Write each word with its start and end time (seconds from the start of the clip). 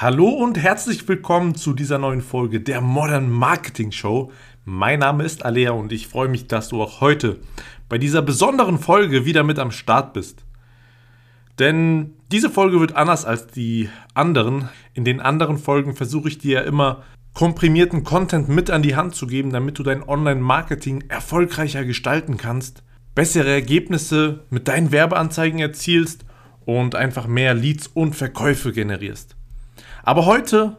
Hallo 0.00 0.28
und 0.28 0.56
herzlich 0.56 1.08
willkommen 1.08 1.56
zu 1.56 1.74
dieser 1.74 1.98
neuen 1.98 2.22
Folge 2.22 2.60
der 2.60 2.80
Modern 2.80 3.28
Marketing 3.28 3.90
Show. 3.90 4.30
Mein 4.64 5.00
Name 5.00 5.24
ist 5.24 5.44
Alea 5.44 5.72
und 5.72 5.90
ich 5.90 6.06
freue 6.06 6.28
mich, 6.28 6.46
dass 6.46 6.68
du 6.68 6.80
auch 6.80 7.00
heute 7.00 7.40
bei 7.88 7.98
dieser 7.98 8.22
besonderen 8.22 8.78
Folge 8.78 9.24
wieder 9.24 9.42
mit 9.42 9.58
am 9.58 9.72
Start 9.72 10.12
bist. 10.12 10.44
Denn 11.58 12.12
diese 12.30 12.48
Folge 12.48 12.78
wird 12.78 12.94
anders 12.94 13.24
als 13.24 13.48
die 13.48 13.88
anderen. 14.14 14.68
In 14.94 15.04
den 15.04 15.18
anderen 15.20 15.58
Folgen 15.58 15.96
versuche 15.96 16.28
ich 16.28 16.38
dir 16.38 16.60
ja 16.60 16.64
immer 16.64 17.02
komprimierten 17.34 18.04
Content 18.04 18.48
mit 18.48 18.70
an 18.70 18.82
die 18.82 18.94
Hand 18.94 19.16
zu 19.16 19.26
geben, 19.26 19.50
damit 19.50 19.80
du 19.80 19.82
dein 19.82 20.08
Online-Marketing 20.08 21.06
erfolgreicher 21.08 21.84
gestalten 21.84 22.36
kannst, 22.36 22.84
bessere 23.16 23.50
Ergebnisse 23.50 24.44
mit 24.48 24.68
deinen 24.68 24.92
Werbeanzeigen 24.92 25.58
erzielst 25.58 26.24
und 26.64 26.94
einfach 26.94 27.26
mehr 27.26 27.54
Leads 27.54 27.88
und 27.88 28.14
Verkäufe 28.14 28.72
generierst. 28.72 29.37
Aber 30.08 30.24
heute 30.24 30.78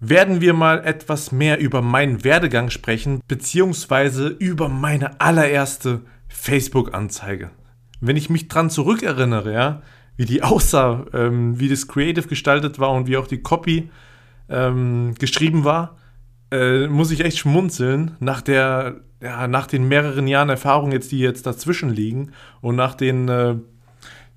werden 0.00 0.40
wir 0.40 0.52
mal 0.52 0.84
etwas 0.84 1.30
mehr 1.30 1.60
über 1.60 1.80
meinen 1.80 2.24
Werdegang 2.24 2.70
sprechen, 2.70 3.20
beziehungsweise 3.28 4.26
über 4.26 4.68
meine 4.68 5.20
allererste 5.20 6.00
Facebook-Anzeige. 6.26 7.52
Wenn 8.00 8.16
ich 8.16 8.28
mich 8.28 8.48
dran 8.48 8.68
zurückerinnere, 8.68 9.52
ja, 9.52 9.82
wie 10.16 10.24
die 10.24 10.42
aussah, 10.42 11.06
ähm, 11.12 11.60
wie 11.60 11.68
das 11.68 11.86
Creative 11.86 12.26
gestaltet 12.26 12.80
war 12.80 12.90
und 12.90 13.06
wie 13.06 13.16
auch 13.16 13.28
die 13.28 13.42
Copy 13.42 13.90
ähm, 14.48 15.14
geschrieben 15.20 15.62
war, 15.62 15.96
äh, 16.50 16.88
muss 16.88 17.12
ich 17.12 17.20
echt 17.20 17.38
schmunzeln 17.38 18.16
nach 18.18 18.40
der, 18.40 19.02
ja, 19.22 19.46
nach 19.46 19.68
den 19.68 19.86
mehreren 19.86 20.26
Jahren 20.26 20.48
Erfahrung 20.48 20.90
jetzt, 20.90 21.12
die 21.12 21.20
jetzt 21.20 21.46
dazwischen 21.46 21.90
liegen 21.90 22.32
und 22.60 22.74
nach 22.74 22.96
den 22.96 23.28
äh, 23.28 23.54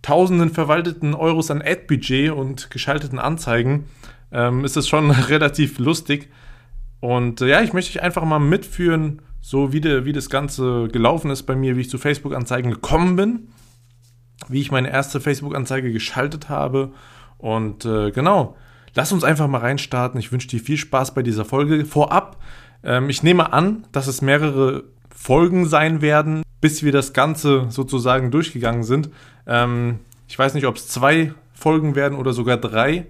tausenden 0.01 0.49
verwalteten 0.49 1.13
Euros 1.13 1.51
an 1.51 1.61
Ad-Budget 1.61 2.31
und 2.31 2.69
geschalteten 2.69 3.19
Anzeigen, 3.19 3.85
ähm, 4.31 4.65
ist 4.65 4.77
es 4.77 4.87
schon 4.87 5.11
relativ 5.11 5.79
lustig. 5.79 6.29
Und 6.99 7.41
äh, 7.41 7.47
ja, 7.47 7.61
ich 7.61 7.73
möchte 7.73 7.91
dich 7.91 8.01
einfach 8.01 8.23
mal 8.23 8.39
mitführen, 8.39 9.21
so 9.41 9.71
wie, 9.71 9.81
de, 9.81 10.05
wie 10.05 10.13
das 10.13 10.29
Ganze 10.29 10.89
gelaufen 10.89 11.31
ist 11.31 11.43
bei 11.43 11.55
mir, 11.55 11.75
wie 11.75 11.81
ich 11.81 11.89
zu 11.89 11.97
Facebook-Anzeigen 11.97 12.71
gekommen 12.71 13.15
bin, 13.15 13.47
wie 14.47 14.61
ich 14.61 14.71
meine 14.71 14.91
erste 14.91 15.21
Facebook-Anzeige 15.21 15.91
geschaltet 15.91 16.49
habe. 16.49 16.91
Und 17.37 17.85
äh, 17.85 18.11
genau, 18.11 18.57
lass 18.95 19.11
uns 19.11 19.23
einfach 19.23 19.47
mal 19.47 19.59
reinstarten. 19.59 20.19
Ich 20.19 20.31
wünsche 20.31 20.49
dir 20.49 20.59
viel 20.59 20.77
Spaß 20.77 21.13
bei 21.13 21.23
dieser 21.23 21.45
Folge. 21.45 21.85
Vorab, 21.85 22.37
ähm, 22.83 23.09
ich 23.09 23.23
nehme 23.23 23.53
an, 23.53 23.87
dass 23.91 24.07
es 24.07 24.21
mehrere 24.21 24.83
Folgen 25.21 25.65
sein 25.65 26.01
werden, 26.01 26.43
bis 26.61 26.81
wir 26.81 26.93
das 26.93 27.11
Ganze 27.11 27.67
sozusagen 27.69 28.31
durchgegangen 28.31 28.83
sind. 28.83 29.09
Ähm, 29.45 29.99
ich 30.29 30.39
weiß 30.39 30.53
nicht, 30.53 30.65
ob 30.65 30.77
es 30.77 30.87
zwei 30.87 31.33
Folgen 31.53 31.93
werden 31.93 32.17
oder 32.17 32.31
sogar 32.31 32.55
drei. 32.55 33.05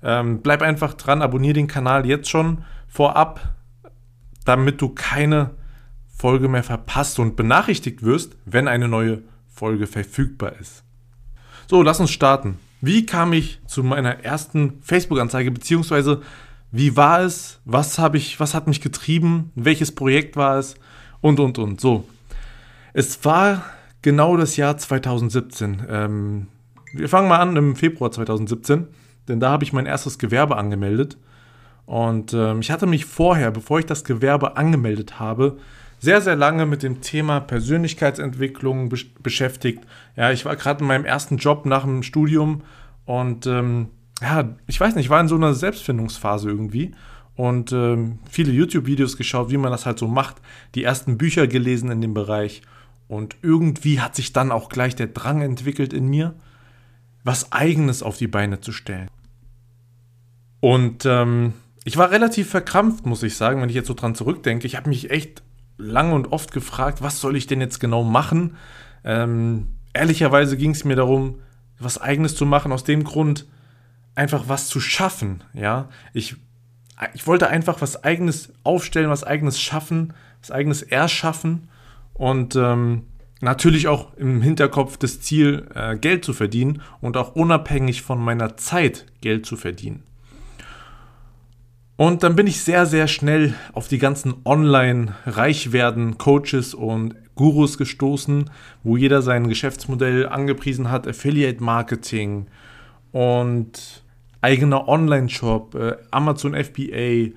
Ähm, 0.00 0.40
bleib 0.40 0.62
einfach 0.62 0.94
dran, 0.94 1.20
abonniere 1.20 1.54
den 1.54 1.66
Kanal 1.66 2.06
jetzt 2.06 2.30
schon 2.30 2.64
vorab, 2.86 3.56
damit 4.44 4.80
du 4.80 4.90
keine 4.90 5.50
Folge 6.06 6.48
mehr 6.48 6.62
verpasst 6.62 7.18
und 7.18 7.34
benachrichtigt 7.34 8.04
wirst, 8.04 8.36
wenn 8.44 8.68
eine 8.68 8.86
neue 8.86 9.22
Folge 9.48 9.88
verfügbar 9.88 10.52
ist. 10.60 10.84
So, 11.66 11.82
lass 11.82 11.98
uns 11.98 12.12
starten. 12.12 12.58
Wie 12.80 13.04
kam 13.04 13.32
ich 13.32 13.60
zu 13.66 13.82
meiner 13.82 14.24
ersten 14.24 14.80
Facebook-Anzeige, 14.82 15.50
beziehungsweise 15.50 16.22
wie 16.70 16.96
war 16.96 17.20
es, 17.22 17.60
was 17.64 18.00
ich, 18.14 18.38
was 18.38 18.54
hat 18.54 18.68
mich 18.68 18.80
getrieben, 18.80 19.50
welches 19.56 19.92
Projekt 19.92 20.36
war 20.36 20.56
es 20.58 20.76
und 21.20 21.40
und 21.40 21.58
und. 21.58 21.80
So, 21.80 22.08
es 22.92 23.24
war 23.24 23.64
genau 24.02 24.36
das 24.36 24.56
Jahr 24.56 24.76
2017. 24.76 25.86
Ähm, 25.88 26.46
wir 26.92 27.08
fangen 27.08 27.28
mal 27.28 27.38
an 27.38 27.56
im 27.56 27.76
Februar 27.76 28.10
2017, 28.10 28.86
denn 29.28 29.40
da 29.40 29.50
habe 29.50 29.64
ich 29.64 29.72
mein 29.72 29.86
erstes 29.86 30.18
Gewerbe 30.18 30.56
angemeldet. 30.56 31.18
Und 31.86 32.34
ähm, 32.34 32.60
ich 32.60 32.70
hatte 32.70 32.86
mich 32.86 33.04
vorher, 33.06 33.50
bevor 33.50 33.78
ich 33.78 33.86
das 33.86 34.04
Gewerbe 34.04 34.56
angemeldet 34.56 35.18
habe, 35.18 35.58
sehr, 36.00 36.20
sehr 36.20 36.36
lange 36.36 36.66
mit 36.66 36.82
dem 36.82 37.00
Thema 37.00 37.40
Persönlichkeitsentwicklung 37.40 38.88
be 38.88 38.98
beschäftigt. 39.22 39.82
Ja, 40.16 40.30
ich 40.30 40.44
war 40.44 40.54
gerade 40.56 40.80
in 40.80 40.86
meinem 40.86 41.04
ersten 41.04 41.38
Job 41.38 41.66
nach 41.66 41.82
dem 41.82 42.02
Studium 42.02 42.62
und 43.04 43.46
ähm, 43.46 43.88
ja, 44.20 44.56
ich 44.66 44.80
weiß 44.80 44.94
nicht, 44.94 45.06
ich 45.06 45.10
war 45.10 45.20
in 45.20 45.28
so 45.28 45.36
einer 45.36 45.54
Selbstfindungsphase 45.54 46.48
irgendwie 46.48 46.94
und 47.38 47.70
ähm, 47.70 48.18
viele 48.28 48.50
YouTube-Videos 48.50 49.16
geschaut, 49.16 49.48
wie 49.48 49.58
man 49.58 49.70
das 49.70 49.86
halt 49.86 50.00
so 50.00 50.08
macht, 50.08 50.38
die 50.74 50.82
ersten 50.82 51.18
Bücher 51.18 51.46
gelesen 51.46 51.88
in 51.88 52.00
dem 52.00 52.12
Bereich 52.12 52.62
und 53.06 53.36
irgendwie 53.42 54.00
hat 54.00 54.16
sich 54.16 54.32
dann 54.32 54.50
auch 54.50 54.68
gleich 54.68 54.96
der 54.96 55.06
Drang 55.06 55.40
entwickelt 55.40 55.92
in 55.92 56.08
mir, 56.08 56.34
was 57.22 57.52
eigenes 57.52 58.02
auf 58.02 58.18
die 58.18 58.26
Beine 58.26 58.60
zu 58.60 58.72
stellen. 58.72 59.08
Und 60.58 61.06
ähm, 61.06 61.52
ich 61.84 61.96
war 61.96 62.10
relativ 62.10 62.50
verkrampft, 62.50 63.06
muss 63.06 63.22
ich 63.22 63.36
sagen, 63.36 63.62
wenn 63.62 63.68
ich 63.68 63.76
jetzt 63.76 63.86
so 63.86 63.94
dran 63.94 64.16
zurückdenke. 64.16 64.66
Ich 64.66 64.74
habe 64.74 64.88
mich 64.88 65.12
echt 65.12 65.44
lang 65.76 66.12
und 66.12 66.32
oft 66.32 66.50
gefragt, 66.50 67.02
was 67.02 67.20
soll 67.20 67.36
ich 67.36 67.46
denn 67.46 67.60
jetzt 67.60 67.78
genau 67.78 68.02
machen? 68.02 68.56
Ähm, 69.04 69.68
ehrlicherweise 69.92 70.56
ging 70.56 70.72
es 70.72 70.84
mir 70.84 70.96
darum, 70.96 71.36
was 71.78 72.00
eigenes 72.00 72.34
zu 72.34 72.46
machen, 72.46 72.72
aus 72.72 72.82
dem 72.82 73.04
Grund, 73.04 73.46
einfach 74.16 74.48
was 74.48 74.66
zu 74.66 74.80
schaffen. 74.80 75.44
Ja, 75.54 75.88
ich, 76.12 76.34
ich 77.14 77.26
wollte 77.26 77.48
einfach 77.48 77.80
was 77.80 78.04
eigenes 78.04 78.52
aufstellen, 78.64 79.08
was 79.10 79.24
eigenes 79.24 79.58
schaffen, 79.60 80.12
was 80.40 80.50
eigenes 80.50 80.82
erschaffen 80.82 81.68
und 82.14 82.56
ähm, 82.56 83.04
natürlich 83.40 83.86
auch 83.88 84.14
im 84.16 84.42
Hinterkopf 84.42 84.96
das 84.96 85.20
Ziel, 85.20 85.66
äh, 85.74 85.96
Geld 85.96 86.24
zu 86.24 86.32
verdienen 86.32 86.82
und 87.00 87.16
auch 87.16 87.36
unabhängig 87.36 88.02
von 88.02 88.18
meiner 88.18 88.56
Zeit 88.56 89.06
Geld 89.20 89.46
zu 89.46 89.56
verdienen. 89.56 90.02
Und 91.96 92.22
dann 92.22 92.36
bin 92.36 92.46
ich 92.46 92.60
sehr, 92.60 92.86
sehr 92.86 93.08
schnell 93.08 93.54
auf 93.72 93.88
die 93.88 93.98
ganzen 93.98 94.34
Online-Reichwerden-Coaches 94.44 96.74
und 96.74 97.16
Gurus 97.34 97.76
gestoßen, 97.76 98.50
wo 98.84 98.96
jeder 98.96 99.20
sein 99.20 99.48
Geschäftsmodell 99.48 100.28
angepriesen 100.28 100.92
hat, 100.92 101.08
Affiliate-Marketing 101.08 102.46
und 103.10 104.04
eigener 104.40 104.88
Online-Shop, 104.88 105.74
äh, 105.74 105.96
Amazon 106.10 106.54
FBA, 106.54 107.34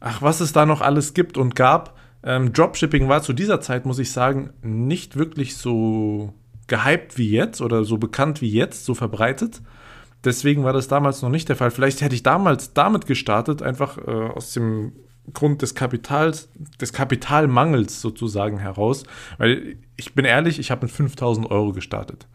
ach, 0.00 0.22
was 0.22 0.40
es 0.40 0.52
da 0.52 0.66
noch 0.66 0.80
alles 0.80 1.14
gibt 1.14 1.36
und 1.36 1.54
gab. 1.54 1.96
Ähm, 2.22 2.52
Dropshipping 2.52 3.08
war 3.08 3.22
zu 3.22 3.32
dieser 3.32 3.60
Zeit, 3.60 3.86
muss 3.86 3.98
ich 3.98 4.12
sagen, 4.12 4.50
nicht 4.62 5.16
wirklich 5.16 5.56
so 5.56 6.34
gehypt 6.66 7.16
wie 7.16 7.30
jetzt 7.30 7.60
oder 7.60 7.84
so 7.84 7.98
bekannt 7.98 8.40
wie 8.40 8.50
jetzt, 8.50 8.84
so 8.84 8.94
verbreitet. 8.94 9.62
Deswegen 10.24 10.64
war 10.64 10.72
das 10.72 10.88
damals 10.88 11.22
noch 11.22 11.30
nicht 11.30 11.48
der 11.48 11.56
Fall. 11.56 11.70
Vielleicht 11.70 12.00
hätte 12.00 12.14
ich 12.14 12.22
damals 12.22 12.74
damit 12.74 13.06
gestartet, 13.06 13.62
einfach 13.62 13.98
äh, 13.98 14.10
aus 14.10 14.52
dem 14.52 14.92
Grund 15.32 15.62
des 15.62 15.74
Kapitals, 15.74 16.48
des 16.80 16.92
Kapitalmangels 16.92 18.00
sozusagen 18.00 18.58
heraus. 18.58 19.04
Weil 19.38 19.76
ich 19.96 20.14
bin 20.14 20.24
ehrlich, 20.24 20.58
ich 20.58 20.70
habe 20.70 20.86
mit 20.86 20.90
5000 20.94 21.50
Euro 21.50 21.72
gestartet. 21.72 22.26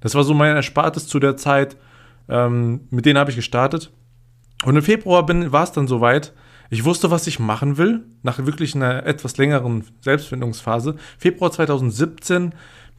Das 0.00 0.14
war 0.14 0.24
so 0.24 0.34
mein 0.34 0.56
Erspartes 0.56 1.06
zu 1.06 1.18
der 1.20 1.36
Zeit. 1.36 1.76
Ähm, 2.28 2.80
mit 2.90 3.06
denen 3.06 3.18
habe 3.18 3.30
ich 3.30 3.36
gestartet. 3.36 3.92
Und 4.64 4.76
im 4.76 4.82
Februar 4.82 5.26
war 5.28 5.62
es 5.62 5.72
dann 5.72 5.86
soweit. 5.86 6.32
Ich 6.70 6.84
wusste, 6.84 7.10
was 7.10 7.26
ich 7.26 7.38
machen 7.38 7.78
will, 7.78 8.04
nach 8.22 8.44
wirklich 8.44 8.74
einer 8.74 9.06
etwas 9.06 9.36
längeren 9.38 9.84
Selbstfindungsphase. 10.02 10.96
Februar 11.16 11.50
2017 11.50 12.52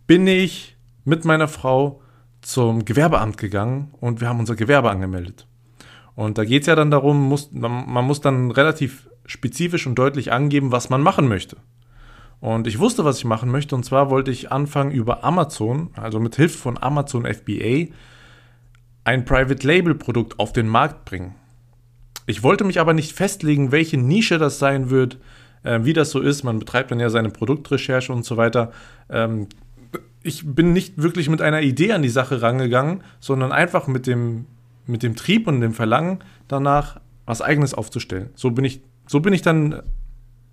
bin 0.07 0.25
ich 0.25 0.75
mit 1.05 1.23
meiner 1.23 1.47
Frau 1.47 2.01
zum 2.41 2.85
Gewerbeamt 2.85 3.37
gegangen 3.37 3.93
und 3.99 4.21
wir 4.21 4.29
haben 4.29 4.39
unser 4.39 4.55
Gewerbe 4.55 4.89
angemeldet. 4.89 5.45
Und 6.15 6.37
da 6.37 6.45
geht 6.45 6.63
es 6.63 6.67
ja 6.67 6.75
dann 6.75 6.91
darum, 6.91 7.29
muss, 7.29 7.51
man 7.51 8.05
muss 8.05 8.21
dann 8.21 8.51
relativ 8.51 9.09
spezifisch 9.25 9.85
und 9.85 9.95
deutlich 9.95 10.31
angeben, 10.31 10.71
was 10.71 10.89
man 10.89 11.01
machen 11.01 11.27
möchte. 11.27 11.57
Und 12.39 12.67
ich 12.67 12.79
wusste, 12.79 13.05
was 13.05 13.19
ich 13.19 13.25
machen 13.25 13.51
möchte, 13.51 13.75
und 13.75 13.83
zwar 13.83 14.09
wollte 14.09 14.31
ich 14.31 14.51
anfangen 14.51 14.91
über 14.91 15.23
Amazon, 15.23 15.91
also 15.95 16.19
mit 16.19 16.35
Hilfe 16.35 16.57
von 16.57 16.81
Amazon 16.81 17.25
FBA, 17.25 17.93
ein 19.09 19.25
Private 19.25 19.65
Label 19.65 19.95
Produkt 19.95 20.39
auf 20.39 20.53
den 20.53 20.67
Markt 20.67 21.03
bringen. 21.05 21.33
Ich 22.27 22.43
wollte 22.43 22.63
mich 22.63 22.79
aber 22.79 22.93
nicht 22.93 23.11
festlegen, 23.13 23.71
welche 23.71 23.97
Nische 23.97 24.37
das 24.37 24.59
sein 24.59 24.91
wird, 24.91 25.17
äh, 25.63 25.79
wie 25.81 25.93
das 25.93 26.11
so 26.11 26.19
ist. 26.19 26.43
Man 26.43 26.59
betreibt 26.59 26.91
dann 26.91 26.99
ja 26.99 27.09
seine 27.09 27.31
Produktrecherche 27.31 28.13
und 28.13 28.23
so 28.23 28.37
weiter. 28.37 28.71
Ähm, 29.09 29.47
ich 30.21 30.43
bin 30.45 30.73
nicht 30.73 31.01
wirklich 31.01 31.27
mit 31.27 31.41
einer 31.41 31.61
Idee 31.61 31.93
an 31.93 32.03
die 32.03 32.09
Sache 32.09 32.43
rangegangen, 32.43 33.01
sondern 33.19 33.51
einfach 33.51 33.87
mit 33.87 34.05
dem, 34.05 34.45
mit 34.85 35.01
dem 35.01 35.15
Trieb 35.15 35.47
und 35.47 35.59
dem 35.59 35.73
Verlangen 35.73 36.19
danach, 36.47 37.01
was 37.25 37.41
Eigenes 37.41 37.73
aufzustellen. 37.73 38.29
So 38.35 38.51
bin 38.51 38.63
ich, 38.63 38.79
so 39.07 39.21
bin 39.21 39.33
ich 39.33 39.41
dann, 39.41 39.81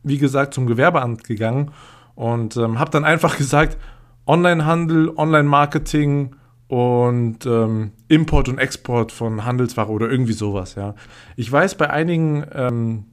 wie 0.03 0.17
gesagt, 0.17 0.55
zum 0.55 0.67
Gewerbeamt 0.67 1.25
gegangen 1.25 1.73
und 2.15 2.57
ähm, 2.57 2.79
habe 2.79 2.91
dann 2.91 3.05
einfach 3.05 3.37
gesagt, 3.39 3.77
Onlinehandel, 4.25 5.11
Online-Marketing 5.15 6.37
und 6.69 7.45
ähm, 7.45 7.93
Import 8.09 8.49
und 8.49 8.59
Export 8.59 9.13
von 9.13 9.45
Handelsware 9.45 9.91
oder 9.91 10.11
irgendwie 10.11 10.33
sowas, 10.33 10.75
ja. 10.75 10.95
Ich 11.37 11.51
weiß, 11.51 11.77
bei 11.77 11.91
einigen 11.91 12.45
ähm, 12.53 13.05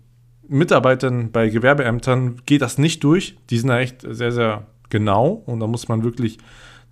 Mitarbeitern 0.47 1.31
bei 1.31 1.49
Gewerbeämtern 1.49 2.41
geht 2.45 2.61
das 2.61 2.77
nicht 2.77 3.03
durch. 3.03 3.37
Die 3.49 3.57
sind 3.57 3.69
da 3.69 3.79
echt 3.79 4.05
sehr, 4.07 4.31
sehr 4.31 4.67
genau 4.89 5.43
und 5.45 5.59
da 5.59 5.67
muss 5.67 5.87
man 5.87 6.03
wirklich 6.03 6.37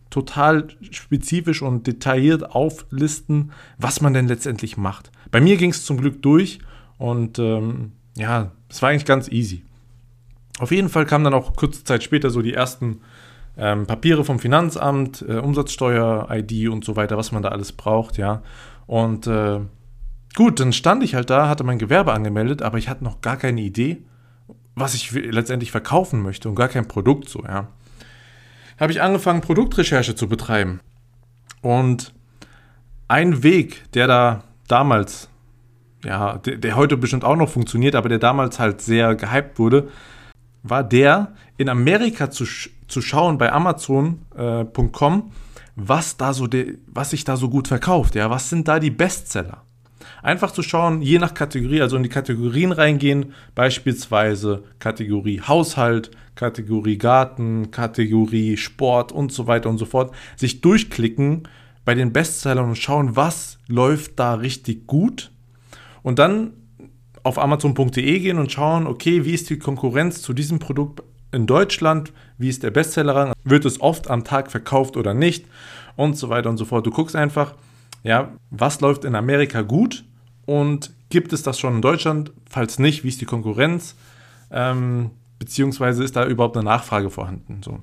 total 0.10 0.68
spezifisch 0.90 1.62
und 1.62 1.88
detailliert 1.88 2.52
auflisten, 2.52 3.52
was 3.78 4.02
man 4.02 4.14
denn 4.14 4.28
letztendlich 4.28 4.78
macht. 4.78 5.12
Bei 5.32 5.40
mir 5.40 5.58
ging 5.58 5.72
es 5.72 5.86
zum 5.86 5.98
Glück 5.98 6.22
durch 6.22 6.60
und 6.98 7.40
ähm, 7.40 7.94
ja, 8.16 8.52
es 8.70 8.82
war 8.82 8.90
eigentlich 8.90 9.06
ganz 9.06 9.30
easy. 9.30 9.64
Auf 10.60 10.72
jeden 10.72 10.90
Fall 10.90 11.06
kamen 11.06 11.24
dann 11.24 11.34
auch 11.34 11.56
kurze 11.56 11.84
Zeit 11.84 12.04
später 12.04 12.30
so 12.30 12.42
die 12.42 12.54
ersten 12.54 13.00
ähm, 13.58 13.86
Papiere 13.86 14.24
vom 14.24 14.40
Finanzamt, 14.40 15.24
äh, 15.28 15.38
Umsatzsteuer, 15.38 16.28
ID 16.32 16.70
und 16.70 16.86
so 16.86 16.96
weiter, 16.96 17.18
was 17.18 17.32
man 17.32 17.44
da 17.44 17.50
alles 17.50 17.72
braucht, 17.72 18.18
ja. 18.18 18.42
Und 18.88 19.28
äh, 19.28 19.60
gut, 20.36 20.60
dann 20.60 20.74
stand 20.74 21.04
ich 21.04 21.16
halt 21.16 21.30
da, 21.30 21.48
hatte 21.48 21.64
mein 21.64 21.80
Gewerbe 21.80 22.14
angemeldet, 22.14 22.62
aber 22.62 22.78
ich 22.78 22.90
hatte 22.90 23.04
noch 23.04 23.22
gar 23.22 23.38
keine 23.38 23.62
Idee, 23.62 24.04
was 24.76 24.94
ich 24.94 25.12
letztendlich 25.12 25.72
verkaufen 25.72 26.22
möchte 26.22 26.50
und 26.50 26.56
gar 26.56 26.70
kein 26.70 26.88
Produkt 26.88 27.30
so, 27.30 27.44
ja. 27.44 27.68
Habe 28.80 28.92
ich 28.92 29.02
angefangen, 29.02 29.42
Produktrecherche 29.42 30.16
zu 30.16 30.28
betreiben. 30.28 30.80
Und 31.62 32.14
ein 33.08 33.44
Weg, 33.44 33.92
der 33.94 34.08
da 34.08 34.44
damals, 34.68 35.30
ja, 36.04 36.38
der, 36.38 36.58
der 36.58 36.76
heute 36.76 36.98
bestimmt 36.98 37.24
auch 37.24 37.36
noch 37.36 37.50
funktioniert, 37.50 37.94
aber 37.94 38.10
der 38.10 38.18
damals 38.18 38.58
halt 38.58 38.82
sehr 38.82 39.16
gehypt 39.16 39.60
wurde, 39.60 39.90
war 40.64 40.84
der, 40.84 41.34
in 41.58 41.70
Amerika 41.70 42.32
zu, 42.32 42.46
zu 42.92 43.02
schauen 43.02 43.38
bei 43.38 43.52
Amazon.com, 43.52 45.20
äh, 45.20 45.32
was 45.76 46.18
da 46.18 46.34
so 46.34 46.48
de, 46.48 46.78
was 46.88 47.12
sich 47.12 47.24
da 47.24 47.38
so 47.38 47.50
gut 47.50 47.68
verkauft, 47.68 48.16
ja, 48.16 48.30
was 48.30 48.50
sind 48.50 48.68
da 48.68 48.80
die 48.80 48.92
Bestseller? 48.92 49.64
Einfach 50.24 50.52
zu 50.52 50.62
schauen, 50.62 51.02
je 51.02 51.18
nach 51.18 51.34
Kategorie, 51.34 51.82
also 51.82 51.98
in 51.98 52.04
die 52.04 52.10
Kategorien 52.10 52.72
reingehen, 52.72 53.34
beispielsweise 53.56 54.64
Kategorie 54.80 55.42
Haushalt, 55.42 56.12
Kategorie 56.36 56.98
Garten, 56.98 57.72
Kategorie 57.72 58.58
Sport 58.58 59.12
und 59.12 59.32
so 59.32 59.48
weiter 59.48 59.70
und 59.70 59.78
so 59.78 59.86
fort, 59.86 60.14
sich 60.36 60.62
durchklicken 60.62 61.48
bei 61.86 61.96
den 61.96 62.14
Bestsellern 62.14 62.70
und 62.70 62.78
schauen, 62.78 63.16
was 63.16 63.58
läuft 63.68 64.20
da 64.20 64.36
richtig 64.36 64.86
gut 64.86 65.32
und 66.04 66.20
dann 66.20 66.54
auf 67.24 67.40
amazon.de 67.40 68.20
gehen 68.20 68.38
und 68.38 68.52
schauen, 68.52 68.88
okay, 68.88 69.26
wie 69.26 69.34
ist 69.34 69.50
die 69.50 69.60
Konkurrenz 69.60 70.22
zu 70.22 70.34
diesem 70.34 70.60
Produkt 70.60 71.04
in 71.32 71.48
Deutschland, 71.48 72.12
wie 72.38 72.50
ist 72.50 72.64
der 72.64 72.72
Bestsellerrang, 72.72 73.34
wird 73.44 73.66
es 73.66 73.82
oft 73.82 74.10
am 74.10 74.24
Tag 74.24 74.52
verkauft 74.52 74.98
oder 74.98 75.14
nicht 75.14 75.46
und 75.96 76.18
so 76.18 76.30
weiter 76.30 76.50
und 76.50 76.58
so 76.58 76.66
fort. 76.66 76.86
Du 76.86 76.92
guckst 76.92 77.16
einfach, 77.16 77.54
ja, 78.04 78.32
was 78.50 78.82
läuft 78.82 79.06
in 79.06 79.16
Amerika 79.16 79.62
gut 79.62 80.04
und 80.46 80.92
gibt 81.10 81.34
es 81.34 81.44
das 81.44 81.60
schon 81.60 81.76
in 81.76 81.82
Deutschland? 81.82 82.32
Falls 82.50 82.80
nicht, 82.80 83.04
wie 83.04 83.10
ist 83.10 83.22
die 83.22 83.26
Konkurrenz? 83.26 83.96
Ähm, 84.50 85.12
beziehungsweise 85.40 86.04
ist 86.04 86.16
da 86.16 86.26
überhaupt 86.26 86.58
eine 86.58 86.66
Nachfrage 86.66 87.10
vorhanden? 87.10 87.62
So. 87.64 87.80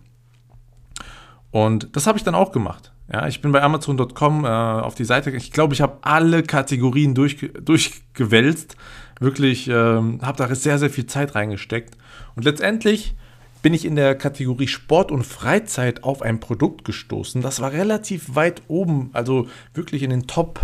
Und 1.50 1.96
das 1.96 2.06
habe 2.06 2.18
ich 2.18 2.24
dann 2.24 2.34
auch 2.34 2.52
gemacht. 2.52 2.92
Ja, 3.10 3.26
ich 3.26 3.40
bin 3.40 3.52
bei 3.52 3.62
Amazon.com 3.62 4.44
äh, 4.44 4.48
auf 4.48 4.94
die 4.94 5.04
Seite, 5.04 5.30
ich 5.30 5.50
glaube, 5.50 5.72
ich 5.72 5.80
habe 5.80 5.98
alle 6.02 6.42
Kategorien 6.42 7.14
durch, 7.14 7.50
durchgewälzt. 7.62 8.76
Wirklich, 9.18 9.68
äh, 9.68 9.72
habe 9.72 10.36
da 10.36 10.54
sehr, 10.54 10.78
sehr 10.78 10.90
viel 10.90 11.06
Zeit 11.06 11.34
reingesteckt. 11.34 11.96
Und 12.36 12.44
letztendlich 12.44 13.16
bin 13.62 13.74
ich 13.74 13.84
in 13.84 13.96
der 13.96 14.14
Kategorie 14.14 14.68
Sport 14.68 15.10
und 15.10 15.24
Freizeit 15.24 16.04
auf 16.04 16.22
ein 16.22 16.40
Produkt 16.40 16.84
gestoßen. 16.84 17.42
Das 17.42 17.60
war 17.60 17.72
relativ 17.72 18.34
weit 18.34 18.62
oben, 18.68 19.10
also 19.12 19.48
wirklich 19.74 20.02
in 20.02 20.10
den 20.10 20.26
Top, 20.26 20.60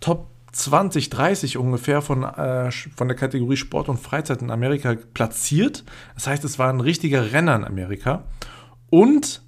Top 0.00 0.28
20, 0.52 1.10
30 1.10 1.56
ungefähr 1.58 2.00
von, 2.00 2.22
äh, 2.22 2.70
von 2.70 3.08
der 3.08 3.16
Kategorie 3.16 3.56
Sport 3.56 3.88
und 3.88 3.98
Freizeit 3.98 4.42
in 4.42 4.50
Amerika 4.50 4.94
platziert. 5.12 5.84
Das 6.14 6.26
heißt, 6.26 6.44
es 6.44 6.58
war 6.58 6.68
ein 6.68 6.80
richtiger 6.80 7.32
Renner 7.32 7.56
in 7.56 7.64
Amerika. 7.64 8.24
Und 8.90 9.42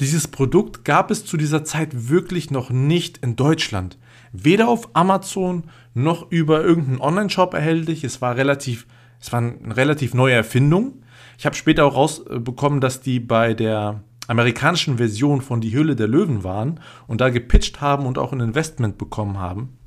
dieses 0.00 0.28
Produkt 0.28 0.84
gab 0.84 1.10
es 1.10 1.24
zu 1.24 1.36
dieser 1.36 1.64
Zeit 1.64 2.08
wirklich 2.08 2.50
noch 2.50 2.70
nicht 2.70 3.18
in 3.18 3.34
Deutschland. 3.34 3.98
Weder 4.32 4.68
auf 4.68 4.90
Amazon 4.92 5.64
noch 5.94 6.30
über 6.30 6.62
irgendeinen 6.62 7.00
Online-Shop 7.00 7.54
erhältlich. 7.54 8.04
Es 8.04 8.22
war 8.22 8.36
relativ, 8.36 8.86
es 9.20 9.32
war 9.32 9.40
eine 9.40 9.76
relativ 9.76 10.14
neue 10.14 10.34
Erfindung. 10.34 11.02
Ich 11.38 11.46
habe 11.46 11.54
später 11.54 11.86
auch 11.86 11.94
rausbekommen, 11.94 12.80
dass 12.80 13.00
die 13.00 13.20
bei 13.20 13.54
der 13.54 14.02
amerikanischen 14.26 14.98
Version 14.98 15.40
von 15.40 15.60
Die 15.60 15.72
Höhle 15.72 15.96
der 15.96 16.08
Löwen 16.08 16.44
waren 16.44 16.80
und 17.06 17.20
da 17.20 17.30
gepitcht 17.30 17.80
haben 17.80 18.06
und 18.06 18.18
auch 18.18 18.32
ein 18.32 18.40
Investment 18.40 18.98
bekommen 18.98 19.38
haben. 19.38 19.78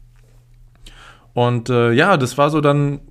Und 1.34 1.70
äh, 1.70 1.92
ja, 1.92 2.18
das 2.18 2.38
war 2.38 2.50
so 2.50 2.62
dann 2.62 3.02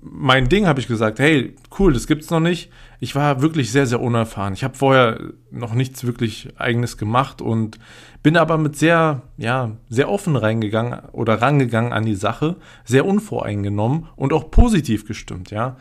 mein 0.00 0.48
Ding, 0.48 0.66
habe 0.66 0.80
ich 0.80 0.86
gesagt, 0.86 1.18
hey, 1.18 1.54
cool, 1.78 1.92
das 1.92 2.06
gibt's 2.06 2.30
noch 2.30 2.40
nicht. 2.40 2.70
Ich 3.00 3.14
war 3.14 3.42
wirklich 3.42 3.72
sehr, 3.72 3.86
sehr 3.86 4.00
unerfahren. 4.00 4.54
Ich 4.54 4.64
habe 4.64 4.76
vorher 4.76 5.20
noch 5.50 5.74
nichts 5.74 6.04
wirklich 6.04 6.48
eigenes 6.56 6.96
gemacht 6.96 7.42
und 7.42 7.78
bin 8.22 8.36
aber 8.36 8.56
mit 8.56 8.76
sehr, 8.76 9.22
ja, 9.36 9.72
sehr 9.88 10.08
offen 10.08 10.36
reingegangen 10.36 11.00
oder 11.12 11.42
rangegangen 11.42 11.92
an 11.92 12.06
die 12.06 12.14
Sache, 12.14 12.56
sehr 12.84 13.04
unvoreingenommen 13.04 14.06
und 14.16 14.32
auch 14.32 14.50
positiv 14.50 15.06
gestimmt, 15.06 15.50
ja. 15.50 15.76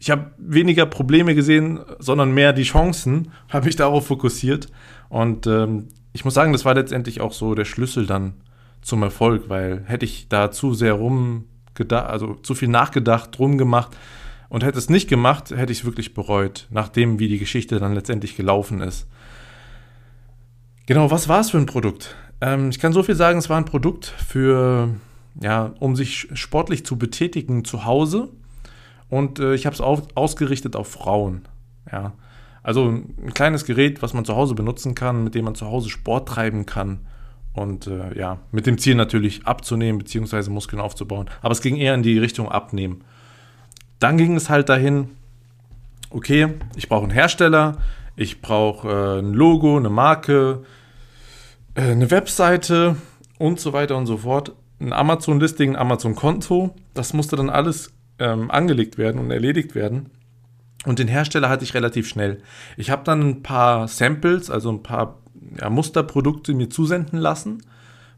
Ich 0.00 0.10
habe 0.10 0.30
weniger 0.38 0.86
Probleme 0.86 1.34
gesehen, 1.34 1.80
sondern 1.98 2.32
mehr 2.32 2.54
die 2.54 2.62
Chancen, 2.62 3.32
habe 3.50 3.66
mich 3.66 3.76
darauf 3.76 4.06
fokussiert. 4.06 4.68
Und 5.10 5.46
ähm, 5.46 5.88
ich 6.14 6.24
muss 6.24 6.32
sagen, 6.32 6.52
das 6.52 6.64
war 6.64 6.74
letztendlich 6.74 7.20
auch 7.20 7.34
so 7.34 7.54
der 7.54 7.66
Schlüssel 7.66 8.06
dann 8.06 8.32
zum 8.80 9.02
Erfolg, 9.02 9.50
weil 9.50 9.82
hätte 9.84 10.06
ich 10.06 10.28
da 10.30 10.50
zu 10.50 10.72
sehr 10.72 10.94
rumgedacht, 10.94 12.08
also 12.08 12.34
zu 12.36 12.54
viel 12.54 12.68
nachgedacht, 12.68 13.38
drum 13.38 13.58
gemacht 13.58 13.94
und 14.48 14.64
hätte 14.64 14.78
es 14.78 14.88
nicht 14.88 15.06
gemacht, 15.06 15.50
hätte 15.50 15.70
ich 15.70 15.80
es 15.80 15.84
wirklich 15.84 16.14
bereut, 16.14 16.66
nachdem 16.70 17.18
wie 17.18 17.28
die 17.28 17.38
Geschichte 17.38 17.78
dann 17.78 17.94
letztendlich 17.94 18.36
gelaufen 18.36 18.80
ist. 18.80 19.06
Genau, 20.86 21.10
was 21.10 21.28
war 21.28 21.40
es 21.40 21.50
für 21.50 21.58
ein 21.58 21.66
Produkt? 21.66 22.16
Ähm, 22.40 22.70
ich 22.70 22.78
kann 22.78 22.94
so 22.94 23.02
viel 23.02 23.16
sagen, 23.16 23.38
es 23.38 23.50
war 23.50 23.58
ein 23.58 23.66
Produkt 23.66 24.06
für, 24.06 24.94
ja, 25.42 25.74
um 25.78 25.94
sich 25.94 26.28
sportlich 26.32 26.86
zu 26.86 26.96
betätigen 26.96 27.66
zu 27.66 27.84
Hause 27.84 28.30
und 29.10 29.40
äh, 29.40 29.54
ich 29.54 29.66
habe 29.66 29.74
es 29.74 29.80
ausgerichtet 29.80 30.76
auf 30.76 30.88
Frauen. 30.88 31.42
Ja. 31.90 32.12
Also 32.62 32.88
ein 32.88 33.34
kleines 33.34 33.64
Gerät, 33.64 34.02
was 34.02 34.14
man 34.14 34.24
zu 34.24 34.36
Hause 34.36 34.54
benutzen 34.54 34.94
kann, 34.94 35.24
mit 35.24 35.34
dem 35.34 35.44
man 35.44 35.54
zu 35.54 35.66
Hause 35.66 35.90
Sport 35.90 36.28
treiben 36.28 36.66
kann. 36.66 37.00
Und 37.52 37.88
äh, 37.88 38.16
ja, 38.16 38.38
mit 38.52 38.66
dem 38.66 38.78
Ziel 38.78 38.94
natürlich 38.94 39.46
abzunehmen 39.46 39.98
bzw. 39.98 40.50
Muskeln 40.50 40.80
aufzubauen. 40.80 41.28
Aber 41.42 41.52
es 41.52 41.62
ging 41.62 41.76
eher 41.76 41.94
in 41.94 42.02
die 42.02 42.18
Richtung 42.18 42.48
abnehmen. 42.48 43.02
Dann 43.98 44.16
ging 44.16 44.36
es 44.36 44.48
halt 44.48 44.68
dahin, 44.68 45.10
okay, 46.10 46.54
ich 46.76 46.88
brauche 46.88 47.02
einen 47.02 47.12
Hersteller, 47.12 47.78
ich 48.14 48.40
brauche 48.40 48.88
äh, 48.88 49.18
ein 49.20 49.32
Logo, 49.32 49.76
eine 49.76 49.90
Marke, 49.90 50.62
äh, 51.74 51.82
eine 51.82 52.10
Webseite 52.10 52.96
und 53.38 53.58
so 53.58 53.72
weiter 53.72 53.96
und 53.96 54.06
so 54.06 54.18
fort. 54.18 54.52
Ein 54.78 54.92
Amazon-Listing, 54.92 55.70
ein 55.70 55.76
Amazon-Konto. 55.76 56.74
Das 56.94 57.14
musste 57.14 57.36
dann 57.36 57.50
alles 57.50 57.92
ähm, 58.20 58.50
angelegt 58.50 58.98
werden 58.98 59.20
und 59.20 59.30
erledigt 59.30 59.74
werden. 59.74 60.10
Und 60.86 60.98
den 60.98 61.08
Hersteller 61.08 61.48
hatte 61.48 61.64
ich 61.64 61.74
relativ 61.74 62.08
schnell. 62.08 62.38
Ich 62.76 62.90
habe 62.90 63.02
dann 63.04 63.20
ein 63.20 63.42
paar 63.42 63.88
Samples, 63.88 64.50
also 64.50 64.70
ein 64.70 64.82
paar 64.82 65.18
ja, 65.58 65.68
Musterprodukte 65.68 66.54
mir 66.54 66.70
zusenden 66.70 67.18
lassen 67.18 67.62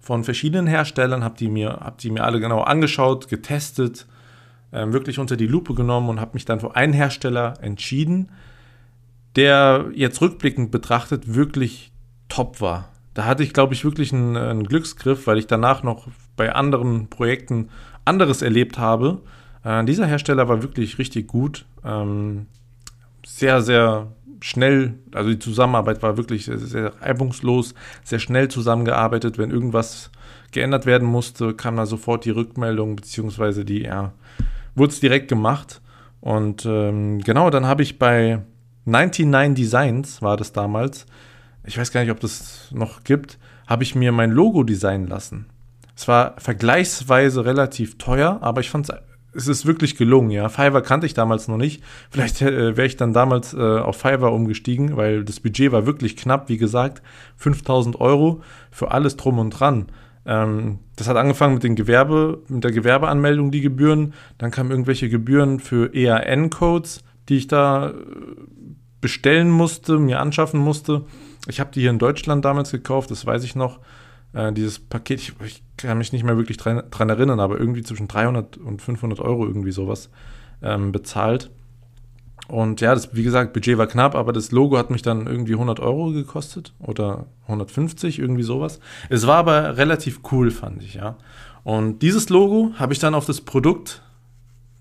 von 0.01 0.25
verschiedenen 0.25 0.67
Herstellern, 0.67 1.25
habe 1.25 1.37
die, 1.37 1.49
mir, 1.49 1.79
hab 1.81 1.99
die 1.99 2.11
mir 2.11 2.25
alle 2.25 2.41
genau 2.41 2.61
angeschaut, 2.63 3.29
getestet, 3.29 4.07
äh, 4.73 4.87
wirklich 4.89 5.19
unter 5.19 5.37
die 5.37 5.47
Lupe 5.47 5.75
genommen 5.75 6.09
und 6.09 6.21
habe 6.21 6.33
mich 6.35 6.45
dann 6.45 6.61
für 6.61 6.77
einen 6.77 6.93
Hersteller 6.93 7.55
entschieden, 7.61 8.31
der 9.37 9.87
jetzt 9.95 10.21
rückblickend 10.21 10.71
betrachtet 10.71 11.35
wirklich 11.35 11.93
top 12.29 12.61
war. 12.61 12.89
Da 13.15 13.25
hatte 13.25 13.43
ich, 13.43 13.53
glaube 13.53 13.75
ich, 13.75 13.85
wirklich 13.85 14.13
einen, 14.13 14.37
einen 14.37 14.65
Glücksgriff, 14.65 15.27
weil 15.27 15.39
ich 15.39 15.47
danach 15.47 15.83
noch 15.83 16.09
bei 16.37 16.55
anderen 16.55 17.09
Projekten 17.09 17.69
anderes 18.05 18.43
erlebt 18.43 18.79
habe 18.79 19.23
äh, 19.65 19.85
dieser 19.85 20.07
Hersteller 20.07 20.49
war 20.49 20.63
wirklich 20.63 20.99
richtig 20.99 21.29
gut. 21.29 21.65
Ähm, 21.85 22.47
sehr, 23.25 23.63
sehr 23.63 24.09
schnell, 24.41 24.95
also 25.15 25.31
die 25.31 25.39
Zusammenarbeit 25.39 26.03
war 26.03 26.17
wirklich 26.17 26.47
sehr, 26.47 26.59
sehr 26.59 26.93
reibungslos, 27.01 27.75
sehr 28.05 28.19
schnell 28.19 28.49
zusammengearbeitet. 28.49 29.39
Wenn 29.39 29.51
irgendwas 29.51 30.11
geändert 30.51 30.87
werden 30.87 31.07
musste, 31.07 31.55
kam 31.55 31.77
da 31.77 31.87
sofort 31.87 32.25
die 32.25 32.31
Rückmeldung, 32.31 32.97
beziehungsweise 32.97 33.65
die, 33.65 33.83
ja, 33.83 34.13
wurde 34.75 34.93
es 34.93 35.01
direkt 35.01 35.29
gemacht. 35.29 35.81
Und 36.21 36.67
ähm, 36.67 37.21
genau, 37.21 37.51
dann 37.51 37.67
habe 37.67 37.83
ich 37.83 37.99
bei 37.99 38.43
99 38.85 39.55
Designs, 39.55 40.23
war 40.23 40.37
das 40.37 40.53
damals, 40.53 41.07
ich 41.65 41.79
weiß 41.79 41.93
gar 41.93 42.01
nicht, 42.01 42.11
ob 42.11 42.21
das 42.21 42.69
noch 42.73 43.05
gibt, 43.05 43.39
habe 43.67 43.85
ich 43.85 43.95
mir 43.95 44.13
mein 44.13 44.31
Logo 44.31 44.65
designen 44.65 45.07
lassen. 45.07 45.47
Es 45.97 46.09
war 46.09 46.35
vergleichsweise 46.39 47.45
relativ 47.45 47.99
teuer, 47.99 48.39
aber 48.41 48.61
ich 48.61 48.71
fand 48.71 48.89
es 48.89 48.97
es 49.35 49.49
ist 49.49 49.67
wirklich 49.67 49.97
gelungen, 49.97 50.31
ja. 50.31 50.49
Fiverr 50.49 50.83
kannte 50.83 51.07
ich 51.07 51.15
damals 51.15 51.49
noch 51.49 51.57
nicht. 51.57 51.83
Vielleicht 52.11 52.43
äh, 52.43 52.77
wäre 52.77 52.87
ich 52.87 52.97
dann 52.97 53.13
damals 53.13 53.55
äh, 53.55 53.59
auf 53.59 53.97
Fiverr 53.97 54.33
umgestiegen, 54.33 54.97
weil 54.97 55.25
das 55.25 55.41
Budget 55.41 55.73
war 55.73 55.87
wirklich 55.87 56.17
knapp, 56.17 56.49
wie 56.49 56.59
gesagt, 56.59 57.03
5000 57.37 58.01
Euro 58.01 58.43
für 58.71 58.91
alles 58.91 59.17
drum 59.17 59.39
und 59.39 59.51
dran. 59.51 59.87
Ähm, 60.27 60.79
das 60.97 61.09
hat 61.09 61.17
angefangen 61.17 61.55
mit 61.55 61.63
den 61.63 61.77
Gewerbe, 61.77 62.43
mit 62.49 62.63
der 62.65 62.73
Gewerbeanmeldung, 62.73 63.51
die 63.51 63.61
Gebühren. 63.61 64.15
Dann 64.39 64.51
kamen 64.51 64.71
irgendwelche 64.71 65.09
Gebühren 65.09 65.61
für 65.61 65.95
EAN-Codes, 65.95 67.03
die 67.29 67.39
ich 67.39 67.49
da 67.49 67.91
äh, 67.91 67.95
bestellen 69.01 69.51
musste, 69.51 69.99
mir 69.99 70.21
anschaffen 70.21 70.61
musste. 70.61 71.05
Ich 71.49 71.59
habe 71.59 71.71
die 71.73 71.81
hier 71.81 71.91
in 71.91 71.99
Deutschland 71.99 72.45
damals 72.45 72.71
gekauft, 72.71 73.11
das 73.11 73.27
weiß 73.27 73.43
ich 73.45 73.57
noch. 73.57 73.81
Äh, 74.33 74.53
dieses 74.53 74.79
Paket, 74.79 75.21
ich, 75.21 75.35
ich, 75.45 75.63
kann 75.77 75.99
mich 75.99 76.13
nicht 76.13 76.25
mehr 76.25 76.37
wirklich 76.37 76.59
dran, 76.59 76.83
dran, 76.91 77.09
erinnern, 77.09 77.41
aber 77.41 77.59
irgendwie 77.59 77.83
zwischen 77.83 78.07
300 78.07 78.57
und 78.57 78.81
500 78.81 79.21
Euro 79.21 79.47
irgendwie 79.47 79.73
sowas 79.73 80.11
ähm, 80.63 80.93
bezahlt. 80.93 81.51
Und 82.49 82.81
ja, 82.81 82.95
das, 82.95 83.15
wie 83.15 83.23
gesagt, 83.23 83.53
Budget 83.53 83.79
war 83.79 83.87
knapp, 83.87 84.15
aber 84.15 84.33
das 84.33 84.53
Logo 84.53 84.77
hat 84.77 84.91
mich 84.91 85.03
dann 85.03 85.27
irgendwie 85.27 85.55
100 85.55 85.81
Euro 85.81 86.13
gekostet 86.13 86.73
oder 86.81 87.27
150, 87.45 88.19
irgendwie 88.19 88.43
sowas. 88.43 88.81
Es 89.09 89.27
war 89.27 89.39
aber 89.39 89.77
relativ 89.77 90.21
cool, 90.31 90.51
fand 90.51 90.83
ich, 90.83 90.95
ja. 90.95 91.17
Und 91.65 92.01
dieses 92.01 92.29
Logo 92.29 92.73
habe 92.77 92.93
ich 92.93 92.99
dann 92.99 93.15
auf 93.15 93.27
das 93.27 93.41
Produkt 93.41 94.03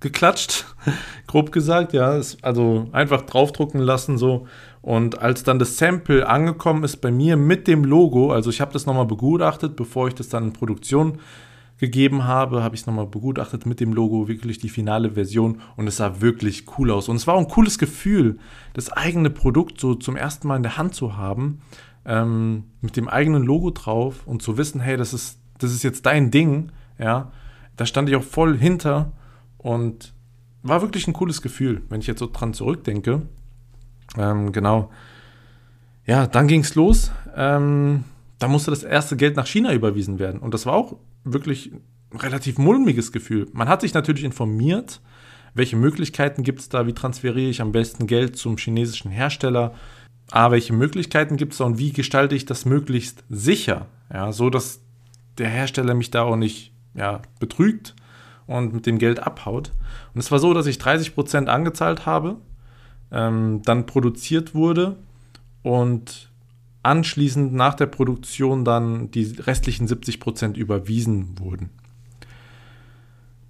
geklatscht, 0.02 0.66
grob 1.28 1.52
gesagt, 1.52 1.94
ja. 1.94 2.20
also 2.42 2.90
einfach 2.92 3.22
draufdrucken 3.22 3.80
lassen 3.80 4.18
so. 4.18 4.48
Und 4.82 5.20
als 5.20 5.44
dann 5.44 5.60
das 5.60 5.78
Sample 5.78 6.28
angekommen 6.28 6.84
ist 6.84 6.98
bei 6.98 7.12
mir 7.12 7.38
mit 7.38 7.68
dem 7.68 7.86
Logo, 7.86 8.34
also 8.34 8.50
ich 8.50 8.60
habe 8.60 8.74
das 8.74 8.86
nochmal 8.86 9.06
begutachtet, 9.06 9.76
bevor 9.76 10.08
ich 10.08 10.16
das 10.16 10.28
dann 10.28 10.46
in 10.46 10.54
Produktion 10.54 11.20
gegeben 11.78 12.26
habe, 12.26 12.64
habe 12.64 12.76
ich 12.76 12.82
es 12.82 12.88
nochmal 12.88 13.08
begutachtet 13.08 13.66
mit 13.66 13.80
dem 13.80 13.94
Logo, 13.94 14.28
wirklich 14.28 14.60
die 14.60 14.70
finale 14.70 15.12
Version 15.12 15.62
und 15.76 15.88
es 15.88 15.98
sah 15.98 16.22
wirklich 16.22 16.66
cool 16.78 16.92
aus. 16.92 17.10
Und 17.10 17.16
es 17.16 17.26
war 17.26 17.36
auch 17.36 17.40
ein 17.40 17.48
cooles 17.48 17.78
Gefühl, 17.78 18.38
das 18.74 18.92
eigene 18.92 19.30
Produkt 19.30 19.80
so 19.80 19.96
zum 19.96 20.16
ersten 20.16 20.48
Mal 20.48 20.58
in 20.58 20.64
der 20.64 20.78
Hand 20.78 20.94
zu 20.94 21.18
haben, 21.18 21.60
ähm, 22.06 22.66
mit 22.82 22.98
dem 22.98 23.08
eigenen 23.08 23.44
Logo 23.44 23.72
drauf 23.72 24.22
und 24.26 24.42
zu 24.42 24.58
wissen, 24.58 24.80
hey, 24.80 24.98
das 24.98 25.14
ist, 25.14 25.40
das 25.58 25.72
ist 25.72 25.84
jetzt 25.84 26.06
dein 26.06 26.32
Ding, 26.32 26.72
ja. 27.00 27.32
Da 27.78 27.86
stand 27.86 28.10
ich 28.10 28.16
auch 28.16 28.24
voll 28.24 28.58
hinter 28.58 29.12
und 29.62 30.14
war 30.64 30.82
wirklich 30.82 31.08
ein 31.08 31.14
cooles 31.14 31.42
Gefühl, 31.42 31.84
wenn 31.90 32.02
ich 32.02 32.08
jetzt 32.08 32.20
so 32.20 32.30
dran 32.32 32.54
zurückdenke. 32.54 33.22
Ähm, 34.18 34.52
genau. 34.52 34.92
Ja, 36.06 36.28
dann 36.28 36.48
ging 36.48 36.62
es 36.62 36.76
los. 36.76 37.12
Ähm, 37.36 38.04
da 38.40 38.48
musste 38.48 38.72
das 38.72 38.84
erste 38.84 39.16
Geld 39.16 39.36
nach 39.36 39.48
China 39.48 39.74
überwiesen 39.74 40.20
werden. 40.20 40.40
Und 40.40 40.54
das 40.54 40.66
war 40.66 40.74
auch 40.74 40.98
wirklich 41.24 41.72
ein 42.12 42.20
relativ 42.20 42.58
mulmiges 42.58 43.12
Gefühl. 43.12 43.48
Man 43.54 43.70
hat 43.70 43.82
sich 43.82 43.94
natürlich 43.94 44.24
informiert, 44.24 45.00
welche 45.54 45.76
Möglichkeiten 45.76 46.44
gibt 46.44 46.60
es 46.60 46.70
da, 46.70 46.88
wie 46.88 46.94
transferiere 46.94 47.50
ich 47.50 47.62
am 47.62 47.72
besten 47.72 48.08
Geld 48.08 48.38
zum 48.38 48.58
chinesischen 48.58 49.12
Hersteller. 49.12 49.74
A, 50.32 50.50
welche 50.50 50.74
Möglichkeiten 50.74 51.38
gibt 51.38 51.54
es 51.54 51.60
da 51.60 51.66
und 51.66 51.78
wie 51.78 51.92
gestalte 51.92 52.36
ich 52.36 52.46
das 52.46 52.66
möglichst 52.66 53.24
sicher, 53.30 53.88
ja, 54.12 54.32
so 54.32 54.50
dass 54.50 54.80
der 55.38 55.50
Hersteller 55.50 55.94
mich 55.94 56.10
da 56.10 56.24
auch 56.24 56.38
nicht 56.38 56.72
ja, 56.94 57.22
betrügt 57.40 57.96
und 58.52 58.74
mit 58.74 58.86
dem 58.86 58.98
Geld 58.98 59.22
abhaut. 59.22 59.72
Und 60.14 60.20
es 60.20 60.32
war 60.32 60.40
so, 60.40 60.54
dass 60.54 60.66
ich 60.66 60.78
30% 60.78 61.48
angezahlt 61.48 62.06
habe, 62.06 62.38
ähm, 63.12 63.62
dann 63.64 63.86
produziert 63.86 64.54
wurde 64.56 64.96
und 65.64 66.30
anschließend 66.84 67.54
nach 67.54 67.76
der 67.76 67.86
Produktion 67.86 68.66
dann 68.66 69.12
die 69.12 69.36
restlichen 69.40 69.88
70% 69.88 70.56
überwiesen 70.56 71.40
wurden. 71.40 71.70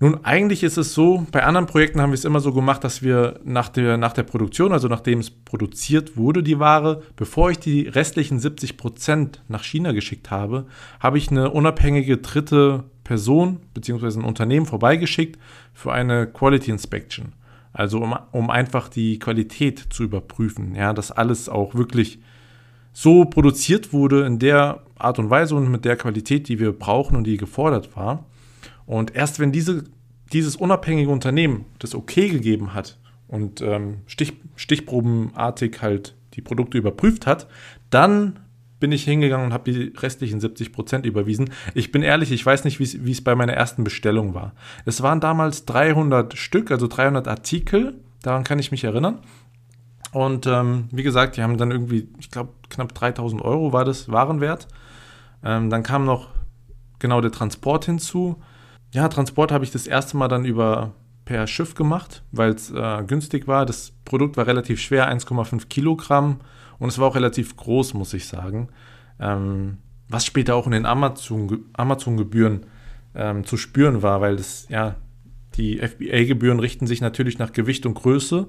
Nun, 0.01 0.25
eigentlich 0.25 0.63
ist 0.63 0.77
es 0.77 0.95
so, 0.95 1.27
bei 1.31 1.43
anderen 1.43 1.67
Projekten 1.67 2.01
haben 2.01 2.09
wir 2.09 2.15
es 2.15 2.25
immer 2.25 2.39
so 2.39 2.53
gemacht, 2.53 2.83
dass 2.83 3.03
wir 3.03 3.39
nach 3.43 3.69
der, 3.69 3.97
nach 3.97 4.13
der 4.13 4.23
Produktion, 4.23 4.73
also 4.73 4.87
nachdem 4.87 5.19
es 5.19 5.29
produziert 5.29 6.17
wurde, 6.17 6.41
die 6.41 6.57
Ware, 6.57 7.03
bevor 7.15 7.51
ich 7.51 7.59
die 7.59 7.81
restlichen 7.81 8.39
70% 8.39 9.37
nach 9.47 9.63
China 9.63 9.91
geschickt 9.91 10.31
habe, 10.31 10.65
habe 10.99 11.19
ich 11.19 11.29
eine 11.29 11.51
unabhängige 11.51 12.17
dritte 12.17 12.85
Person 13.03 13.59
bzw. 13.73 14.19
ein 14.19 14.23
Unternehmen 14.23 14.65
vorbeigeschickt 14.65 15.39
für 15.73 15.91
eine 15.91 16.27
Quality 16.27 16.71
Inspection. 16.71 17.33
Also 17.73 17.99
um, 17.99 18.15
um 18.31 18.49
einfach 18.49 18.89
die 18.89 19.19
Qualität 19.19 19.87
zu 19.89 20.03
überprüfen, 20.03 20.75
ja, 20.75 20.93
dass 20.93 21.11
alles 21.11 21.49
auch 21.49 21.75
wirklich 21.75 22.19
so 22.93 23.25
produziert 23.25 23.93
wurde 23.93 24.25
in 24.25 24.39
der 24.39 24.83
Art 24.97 25.19
und 25.19 25.29
Weise 25.29 25.55
und 25.55 25.71
mit 25.71 25.85
der 25.85 25.95
Qualität, 25.95 26.49
die 26.49 26.59
wir 26.59 26.73
brauchen 26.73 27.15
und 27.15 27.23
die 27.23 27.37
gefordert 27.37 27.95
war. 27.95 28.25
Und 28.85 29.15
erst 29.15 29.39
wenn 29.39 29.51
diese, 29.51 29.85
dieses 30.33 30.57
unabhängige 30.57 31.09
Unternehmen 31.09 31.65
das 31.79 31.95
okay 31.95 32.27
gegeben 32.29 32.73
hat 32.73 32.99
und 33.27 33.61
ähm, 33.61 33.99
Stich, 34.05 34.33
stichprobenartig 34.57 35.81
halt 35.81 36.15
die 36.33 36.41
Produkte 36.41 36.77
überprüft 36.77 37.25
hat, 37.25 37.47
dann 37.89 38.39
bin 38.81 38.91
ich 38.91 39.05
hingegangen 39.05 39.45
und 39.45 39.53
habe 39.53 39.71
die 39.71 39.93
restlichen 39.97 40.41
70 40.41 40.73
Prozent 40.73 41.05
überwiesen. 41.05 41.51
Ich 41.73 41.93
bin 41.93 42.01
ehrlich, 42.01 42.33
ich 42.33 42.45
weiß 42.45 42.65
nicht, 42.65 42.79
wie 42.79 43.11
es 43.11 43.23
bei 43.23 43.35
meiner 43.35 43.53
ersten 43.53 43.85
Bestellung 43.85 44.33
war. 44.33 44.51
Es 44.85 45.01
waren 45.01 45.21
damals 45.21 45.63
300 45.65 46.37
Stück, 46.37 46.71
also 46.71 46.87
300 46.87 47.29
Artikel, 47.29 47.93
daran 48.21 48.43
kann 48.43 48.59
ich 48.59 48.71
mich 48.71 48.83
erinnern. 48.83 49.19
Und 50.11 50.45
ähm, 50.45 50.89
wie 50.91 51.03
gesagt, 51.03 51.37
die 51.37 51.43
haben 51.43 51.57
dann 51.57 51.71
irgendwie, 51.71 52.09
ich 52.19 52.29
glaube, 52.31 52.51
knapp 52.69 52.93
3000 52.93 53.41
Euro 53.41 53.71
war 53.71 53.85
das 53.85 54.11
Warenwert. 54.11 54.67
Ähm, 55.43 55.69
dann 55.69 55.83
kam 55.83 56.03
noch 56.03 56.27
genau 56.99 57.21
der 57.21 57.31
Transport 57.31 57.85
hinzu. 57.85 58.41
Ja, 58.93 59.07
Transport 59.07 59.53
habe 59.53 59.63
ich 59.63 59.71
das 59.71 59.87
erste 59.87 60.17
Mal 60.17 60.27
dann 60.27 60.43
über 60.43 60.91
per 61.23 61.47
Schiff 61.47 61.75
gemacht, 61.75 62.23
weil 62.31 62.51
es 62.51 62.71
äh, 62.71 63.03
günstig 63.05 63.47
war. 63.47 63.65
Das 63.65 63.93
Produkt 64.03 64.35
war 64.35 64.47
relativ 64.47 64.81
schwer, 64.81 65.09
1,5 65.09 65.67
Kilogramm. 65.67 66.41
Und 66.81 66.89
es 66.89 66.97
war 66.97 67.09
auch 67.09 67.15
relativ 67.15 67.55
groß, 67.57 67.93
muss 67.93 68.11
ich 68.15 68.27
sagen. 68.27 68.69
Ähm, 69.19 69.77
was 70.09 70.25
später 70.25 70.55
auch 70.55 70.65
in 70.65 70.71
den 70.71 70.87
Amazon-Gebühren 70.87 72.65
ähm, 73.13 73.45
zu 73.45 73.55
spüren 73.55 74.01
war, 74.01 74.19
weil 74.19 74.37
das, 74.37 74.67
ja, 74.67 74.95
die 75.57 75.77
FBA-Gebühren 75.77 76.59
richten 76.59 76.87
sich 76.87 76.99
natürlich 76.99 77.37
nach 77.37 77.53
Gewicht 77.53 77.85
und 77.85 77.93
Größe. 77.93 78.47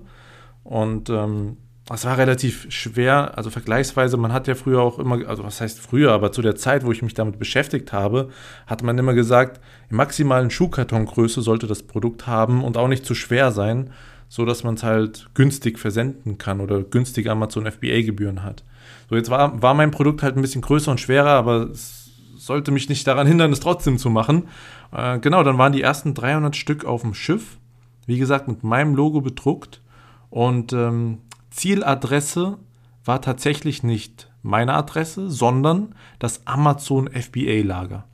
Und 0.64 1.10
ähm, 1.10 1.58
das 1.84 2.06
war 2.06 2.16
relativ 2.16 2.68
schwer, 2.70 3.36
also 3.36 3.50
vergleichsweise, 3.50 4.16
man 4.16 4.32
hat 4.32 4.48
ja 4.48 4.54
früher 4.54 4.80
auch 4.80 4.98
immer, 4.98 5.28
also 5.28 5.44
was 5.44 5.60
heißt 5.60 5.78
früher, 5.78 6.12
aber 6.12 6.32
zu 6.32 6.40
der 6.40 6.56
Zeit, 6.56 6.86
wo 6.86 6.92
ich 6.92 7.02
mich 7.02 7.12
damit 7.12 7.38
beschäftigt 7.38 7.92
habe, 7.92 8.30
hat 8.66 8.82
man 8.82 8.96
immer 8.96 9.12
gesagt, 9.12 9.60
in 9.90 9.96
maximalen 9.96 10.48
Schuhkartongröße 10.48 11.42
sollte 11.42 11.66
das 11.66 11.82
Produkt 11.82 12.26
haben 12.26 12.64
und 12.64 12.78
auch 12.78 12.88
nicht 12.88 13.04
zu 13.04 13.14
schwer 13.14 13.52
sein, 13.52 13.90
so 14.32 14.46
dass 14.46 14.64
man 14.64 14.76
es 14.76 14.82
halt 14.82 15.28
günstig 15.34 15.78
versenden 15.78 16.38
kann 16.38 16.62
oder 16.62 16.82
günstig 16.82 17.28
Amazon 17.28 17.70
FBA-Gebühren 17.70 18.42
hat. 18.42 18.64
So, 19.10 19.14
jetzt 19.14 19.28
war, 19.28 19.60
war 19.60 19.74
mein 19.74 19.90
Produkt 19.90 20.22
halt 20.22 20.36
ein 20.36 20.40
bisschen 20.40 20.62
größer 20.62 20.90
und 20.90 21.00
schwerer, 21.00 21.32
aber 21.32 21.68
es 21.68 22.10
sollte 22.38 22.70
mich 22.70 22.88
nicht 22.88 23.06
daran 23.06 23.26
hindern, 23.26 23.52
es 23.52 23.60
trotzdem 23.60 23.98
zu 23.98 24.08
machen. 24.08 24.44
Äh, 24.90 25.18
genau, 25.18 25.42
dann 25.42 25.58
waren 25.58 25.74
die 25.74 25.82
ersten 25.82 26.14
300 26.14 26.56
Stück 26.56 26.86
auf 26.86 27.02
dem 27.02 27.12
Schiff, 27.12 27.58
wie 28.06 28.16
gesagt, 28.16 28.48
mit 28.48 28.64
meinem 28.64 28.94
Logo 28.94 29.20
bedruckt 29.20 29.82
und 30.30 30.72
ähm, 30.72 31.18
Zieladresse 31.50 32.56
war 33.04 33.20
tatsächlich 33.20 33.82
nicht 33.82 34.30
meine 34.40 34.72
Adresse, 34.72 35.28
sondern 35.28 35.94
das 36.18 36.46
Amazon 36.46 37.06
FBA-Lager. 37.06 38.06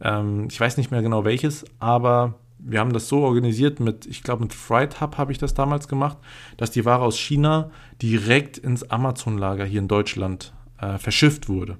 Ähm, 0.00 0.48
ich 0.50 0.58
weiß 0.58 0.78
nicht 0.78 0.90
mehr 0.90 1.02
genau 1.02 1.26
welches, 1.26 1.66
aber 1.78 2.36
wir 2.64 2.80
haben 2.80 2.92
das 2.92 3.08
so 3.08 3.20
organisiert 3.20 3.80
mit, 3.80 4.06
ich 4.06 4.22
glaube 4.22 4.42
mit 4.42 4.54
Fright 4.54 5.00
Hub 5.00 5.18
habe 5.18 5.32
ich 5.32 5.38
das 5.38 5.54
damals 5.54 5.88
gemacht, 5.88 6.16
dass 6.56 6.70
die 6.70 6.84
Ware 6.84 7.02
aus 7.02 7.18
China 7.18 7.70
direkt 8.00 8.58
ins 8.58 8.88
Amazon-Lager 8.90 9.64
hier 9.64 9.80
in 9.80 9.88
Deutschland 9.88 10.52
äh, 10.78 10.98
verschifft 10.98 11.48
wurde. 11.48 11.76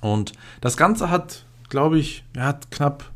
Und 0.00 0.32
das 0.60 0.76
Ganze 0.76 1.10
hat, 1.10 1.44
glaube 1.68 1.98
ich, 1.98 2.24
hat 2.36 2.70
knapp 2.70 3.10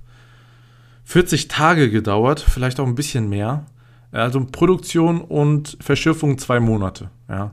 40 1.04 1.48
Tage 1.48 1.90
gedauert, 1.90 2.40
vielleicht 2.40 2.80
auch 2.80 2.86
ein 2.86 2.94
bisschen 2.94 3.28
mehr. 3.28 3.66
Also 4.10 4.44
Produktion 4.44 5.20
und 5.20 5.76
Verschiffung 5.80 6.38
zwei 6.38 6.60
Monate. 6.60 7.10
Ja. 7.28 7.52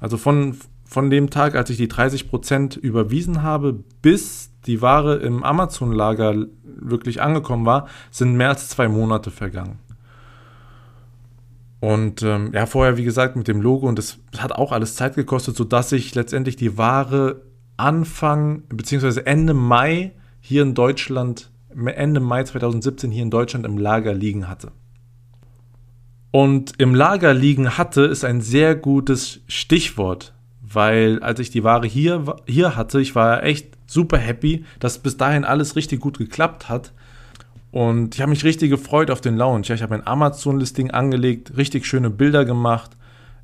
Also 0.00 0.16
von, 0.16 0.56
von 0.84 1.10
dem 1.10 1.30
Tag, 1.30 1.54
als 1.54 1.70
ich 1.70 1.76
die 1.76 1.88
30% 1.88 2.78
überwiesen 2.78 3.42
habe, 3.42 3.72
bis 4.00 4.47
die 4.66 4.82
Ware 4.82 5.16
im 5.16 5.44
Amazon-Lager 5.44 6.46
wirklich 6.64 7.22
angekommen 7.22 7.66
war, 7.66 7.88
sind 8.10 8.36
mehr 8.36 8.50
als 8.50 8.68
zwei 8.68 8.88
Monate 8.88 9.30
vergangen. 9.30 9.78
Und 11.80 12.22
ähm, 12.22 12.50
ja, 12.52 12.66
vorher, 12.66 12.96
wie 12.96 13.04
gesagt, 13.04 13.36
mit 13.36 13.46
dem 13.46 13.60
Logo 13.60 13.88
und 13.88 13.98
das 13.98 14.18
hat 14.36 14.52
auch 14.52 14.72
alles 14.72 14.96
Zeit 14.96 15.14
gekostet, 15.14 15.56
sodass 15.56 15.92
ich 15.92 16.14
letztendlich 16.14 16.56
die 16.56 16.76
Ware 16.76 17.42
Anfang 17.76 18.62
bzw. 18.68 19.20
Ende 19.24 19.54
Mai 19.54 20.12
hier 20.40 20.62
in 20.62 20.74
Deutschland, 20.74 21.50
Ende 21.70 22.20
Mai 22.20 22.42
2017 22.42 23.12
hier 23.12 23.22
in 23.22 23.30
Deutschland 23.30 23.64
im 23.64 23.78
Lager 23.78 24.12
liegen 24.12 24.48
hatte. 24.48 24.72
Und 26.32 26.74
im 26.78 26.94
Lager 26.94 27.32
liegen 27.32 27.78
hatte 27.78 28.02
ist 28.02 28.24
ein 28.24 28.40
sehr 28.40 28.74
gutes 28.74 29.40
Stichwort, 29.46 30.34
weil 30.72 31.20
als 31.22 31.40
ich 31.40 31.50
die 31.50 31.64
Ware 31.64 31.86
hier, 31.86 32.36
hier 32.46 32.76
hatte, 32.76 33.00
ich 33.00 33.14
war 33.14 33.42
echt 33.42 33.68
super 33.86 34.18
happy, 34.18 34.64
dass 34.80 34.98
bis 34.98 35.16
dahin 35.16 35.44
alles 35.44 35.76
richtig 35.76 36.00
gut 36.00 36.18
geklappt 36.18 36.68
hat. 36.68 36.92
Und 37.70 38.14
ich 38.14 38.20
habe 38.20 38.30
mich 38.30 38.44
richtig 38.44 38.70
gefreut 38.70 39.10
auf 39.10 39.20
den 39.20 39.36
Launch. 39.36 39.68
Ja, 39.68 39.74
ich 39.74 39.82
habe 39.82 39.94
ein 39.94 40.06
Amazon-Listing 40.06 40.90
angelegt, 40.90 41.56
richtig 41.56 41.86
schöne 41.86 42.10
Bilder 42.10 42.44
gemacht. 42.44 42.92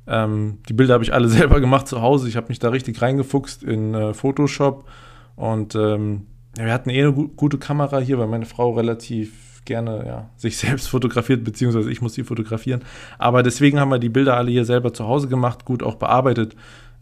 Ähm, 0.07 0.59
die 0.67 0.73
Bilder 0.73 0.95
habe 0.95 1.03
ich 1.03 1.13
alle 1.13 1.27
selber 1.29 1.59
gemacht 1.59 1.87
zu 1.87 2.01
Hause. 2.01 2.27
Ich 2.27 2.35
habe 2.35 2.47
mich 2.49 2.59
da 2.59 2.69
richtig 2.69 3.01
reingefuchst 3.01 3.63
in 3.63 3.93
äh, 3.93 4.13
Photoshop. 4.13 4.87
Und 5.35 5.75
ähm, 5.75 6.27
wir 6.55 6.71
hatten 6.71 6.89
eh 6.89 7.01
eine 7.01 7.13
gu 7.13 7.27
gute 7.29 7.57
Kamera 7.57 7.99
hier, 7.99 8.17
weil 8.17 8.27
meine 8.27 8.45
Frau 8.45 8.71
relativ 8.71 9.61
gerne 9.65 10.03
ja, 10.05 10.29
sich 10.37 10.57
selbst 10.59 10.87
fotografiert, 10.87 11.43
beziehungsweise 11.43 11.91
ich 11.91 12.01
muss 12.01 12.13
sie 12.13 12.23
fotografieren. 12.23 12.81
Aber 13.17 13.43
deswegen 13.43 13.79
haben 13.79 13.89
wir 13.89 13.99
die 13.99 14.09
Bilder 14.09 14.37
alle 14.37 14.51
hier 14.51 14.65
selber 14.65 14.93
zu 14.93 15.05
Hause 15.07 15.27
gemacht, 15.27 15.65
gut 15.65 15.83
auch 15.83 15.95
bearbeitet, 15.95 16.55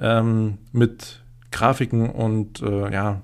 ähm, 0.03 0.57
mit 0.73 1.23
Grafiken 1.51 2.09
und 2.09 2.61
äh, 2.61 2.91
ja, 2.91 3.21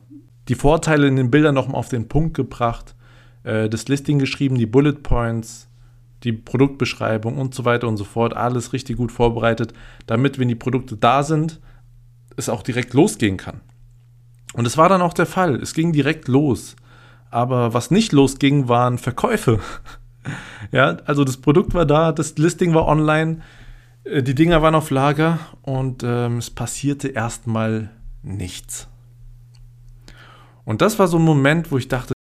die 0.47 0.55
Vorteile 0.55 1.07
in 1.07 1.17
den 1.17 1.29
Bildern 1.29 1.53
nochmal 1.53 1.75
auf 1.75 1.89
den 1.89 2.07
Punkt 2.07 2.35
gebracht, 2.35 2.95
äh, 3.43 3.69
das 3.69 3.87
Listing 3.87 4.17
geschrieben, 4.17 4.57
die 4.57 4.65
Bullet 4.65 5.03
Points, 5.03 5.67
die 6.23 6.31
Produktbeschreibung 6.31 7.37
und 7.37 7.53
so 7.53 7.65
weiter 7.65 7.87
und 7.87 7.97
so 7.97 8.05
fort, 8.05 8.35
alles 8.35 8.71
richtig 8.73 8.97
gut 8.97 9.11
vorbereitet, 9.11 9.73
damit, 10.07 10.39
wenn 10.39 10.47
die 10.47 10.55
Produkte 10.55 10.95
da 10.95 11.23
sind, 11.23 11.59
es 12.37 12.49
auch 12.49 12.63
direkt 12.63 12.93
losgehen 12.93 13.37
kann. 13.37 13.59
Und 14.53 14.65
es 14.65 14.77
war 14.77 14.89
dann 14.89 15.01
auch 15.01 15.13
der 15.13 15.25
Fall. 15.25 15.55
Es 15.55 15.73
ging 15.73 15.91
direkt 15.91 16.27
los. 16.27 16.75
Aber 17.29 17.73
was 17.73 17.91
nicht 17.91 18.11
losging, 18.11 18.67
waren 18.67 18.97
Verkäufe. 18.97 19.59
ja, 20.71 20.97
also 21.05 21.23
das 21.23 21.37
Produkt 21.37 21.73
war 21.73 21.85
da, 21.85 22.11
das 22.11 22.37
Listing 22.37 22.73
war 22.73 22.87
online, 22.87 23.41
die 24.05 24.35
Dinger 24.35 24.61
waren 24.61 24.75
auf 24.75 24.89
Lager 24.89 25.39
und 25.61 26.03
ähm, 26.03 26.37
es 26.37 26.49
passierte 26.49 27.09
erstmal 27.09 27.91
nichts. 28.21 28.87
Und 30.65 30.81
das 30.81 30.99
war 30.99 31.07
so 31.07 31.17
ein 31.17 31.23
Moment, 31.23 31.71
wo 31.71 31.77
ich 31.77 31.87
dachte, 31.87 32.13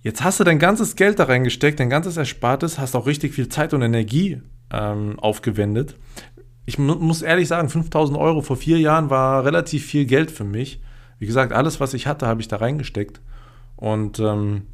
jetzt 0.00 0.22
hast 0.22 0.40
du 0.40 0.44
dein 0.44 0.58
ganzes 0.58 0.96
Geld 0.96 1.18
da 1.18 1.24
reingesteckt, 1.24 1.80
dein 1.80 1.90
ganzes 1.90 2.16
Erspartes, 2.16 2.78
hast 2.78 2.94
auch 2.94 3.06
richtig 3.06 3.34
viel 3.34 3.48
Zeit 3.48 3.74
und 3.74 3.82
Energie 3.82 4.42
ähm, 4.70 5.18
aufgewendet. 5.18 5.96
Ich 6.66 6.78
mu 6.78 6.94
muss 6.94 7.22
ehrlich 7.22 7.48
sagen, 7.48 7.70
5000 7.70 8.18
Euro 8.18 8.42
vor 8.42 8.56
vier 8.56 8.78
Jahren 8.78 9.10
war 9.10 9.44
relativ 9.44 9.86
viel 9.86 10.04
Geld 10.04 10.30
für 10.30 10.44
mich. 10.44 10.82
Wie 11.18 11.26
gesagt, 11.26 11.52
alles, 11.52 11.80
was 11.80 11.94
ich 11.94 12.06
hatte, 12.06 12.26
habe 12.26 12.40
ich 12.40 12.48
da 12.48 12.56
reingesteckt. 12.56 13.20
Und 13.76 14.20
ähm, 14.20 14.66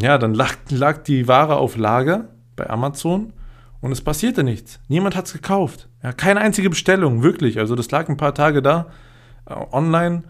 ja, 0.00 0.18
dann 0.18 0.34
lag, 0.34 0.54
lag 0.68 1.02
die 1.02 1.26
Ware 1.26 1.56
auf 1.56 1.76
Lager 1.76 2.28
bei 2.54 2.68
Amazon 2.68 3.32
und 3.86 3.92
es 3.92 4.00
passierte 4.00 4.42
nichts. 4.42 4.80
Niemand 4.88 5.14
hat 5.14 5.26
es 5.26 5.32
gekauft. 5.32 5.88
Ja, 6.02 6.12
keine 6.12 6.40
einzige 6.40 6.68
Bestellung, 6.68 7.22
wirklich. 7.22 7.60
Also 7.60 7.76
das 7.76 7.88
lag 7.92 8.08
ein 8.08 8.16
paar 8.16 8.34
Tage 8.34 8.60
da, 8.60 8.88
äh, 9.48 9.54
online. 9.70 10.24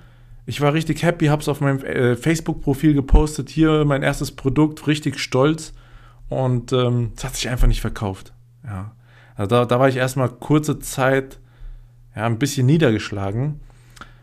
Ich 0.44 0.60
war 0.60 0.74
richtig 0.74 1.02
happy, 1.02 1.26
habe 1.26 1.40
es 1.40 1.48
auf 1.48 1.62
meinem 1.62 1.82
äh, 1.82 2.16
Facebook-Profil 2.16 2.92
gepostet. 2.92 3.48
Hier 3.48 3.86
mein 3.86 4.02
erstes 4.02 4.30
Produkt, 4.30 4.86
richtig 4.86 5.18
stolz. 5.18 5.72
Und 6.28 6.74
ähm, 6.74 7.12
es 7.16 7.24
hat 7.24 7.34
sich 7.34 7.48
einfach 7.48 7.66
nicht 7.66 7.80
verkauft. 7.80 8.34
Ja. 8.62 8.92
Also 9.36 9.48
da, 9.48 9.64
da 9.64 9.80
war 9.80 9.88
ich 9.88 9.96
erstmal 9.96 10.28
kurze 10.28 10.78
Zeit 10.78 11.38
ja, 12.14 12.26
ein 12.26 12.38
bisschen 12.38 12.66
niedergeschlagen. 12.66 13.60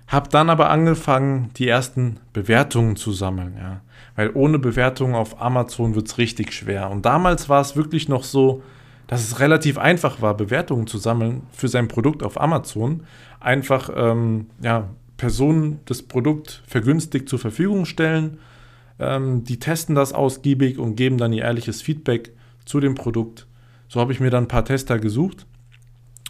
Hab 0.08 0.30
dann 0.30 0.52
aber 0.52 0.70
angefangen, 0.70 1.50
die 1.56 1.68
ersten 1.68 2.20
Bewertungen 2.34 2.98
zu 2.98 3.14
sammeln, 3.14 3.56
ja. 3.58 3.82
Weil 4.16 4.30
ohne 4.36 4.60
Bewertungen 4.60 5.16
auf 5.16 5.42
Amazon 5.42 5.96
wird 5.96 6.08
es 6.08 6.20
richtig 6.20 6.54
schwer. 6.54 6.92
Und 6.92 7.04
damals 7.04 7.50
war 7.50 7.62
es 7.62 7.76
wirklich 7.76 8.10
noch 8.10 8.24
so, 8.24 8.62
dass 9.14 9.24
es 9.24 9.40
relativ 9.40 9.78
einfach 9.78 10.22
war, 10.22 10.36
Bewertungen 10.36 10.88
zu 10.88 10.98
sammeln 10.98 11.44
für 11.52 11.68
sein 11.68 11.88
Produkt 11.88 12.24
auf 12.24 12.40
Amazon. 12.40 13.04
Einfach, 13.40 13.90
ähm, 13.96 14.48
ja, 14.62 14.90
Personen 15.18 15.80
das 15.86 16.02
Produkt 16.02 16.64
vergünstigt 16.66 17.30
zur 17.30 17.40
Verfügung 17.40 17.86
stellen. 17.86 18.40
Ähm, 19.00 19.44
die 19.44 19.60
testen 19.60 19.96
das 19.96 20.14
ausgiebig 20.14 20.80
und 20.80 20.96
geben 20.96 21.18
dann 21.18 21.32
ihr 21.32 21.44
ehrliches 21.44 21.82
Feedback 21.82 22.32
zu 22.66 22.80
dem 22.80 22.96
Produkt. 22.96 23.48
So 23.88 24.00
habe 24.00 24.12
ich 24.12 24.20
mir 24.20 24.32
dann 24.32 24.46
ein 24.46 24.48
paar 24.48 24.66
Tester 24.66 24.98
gesucht 24.98 25.46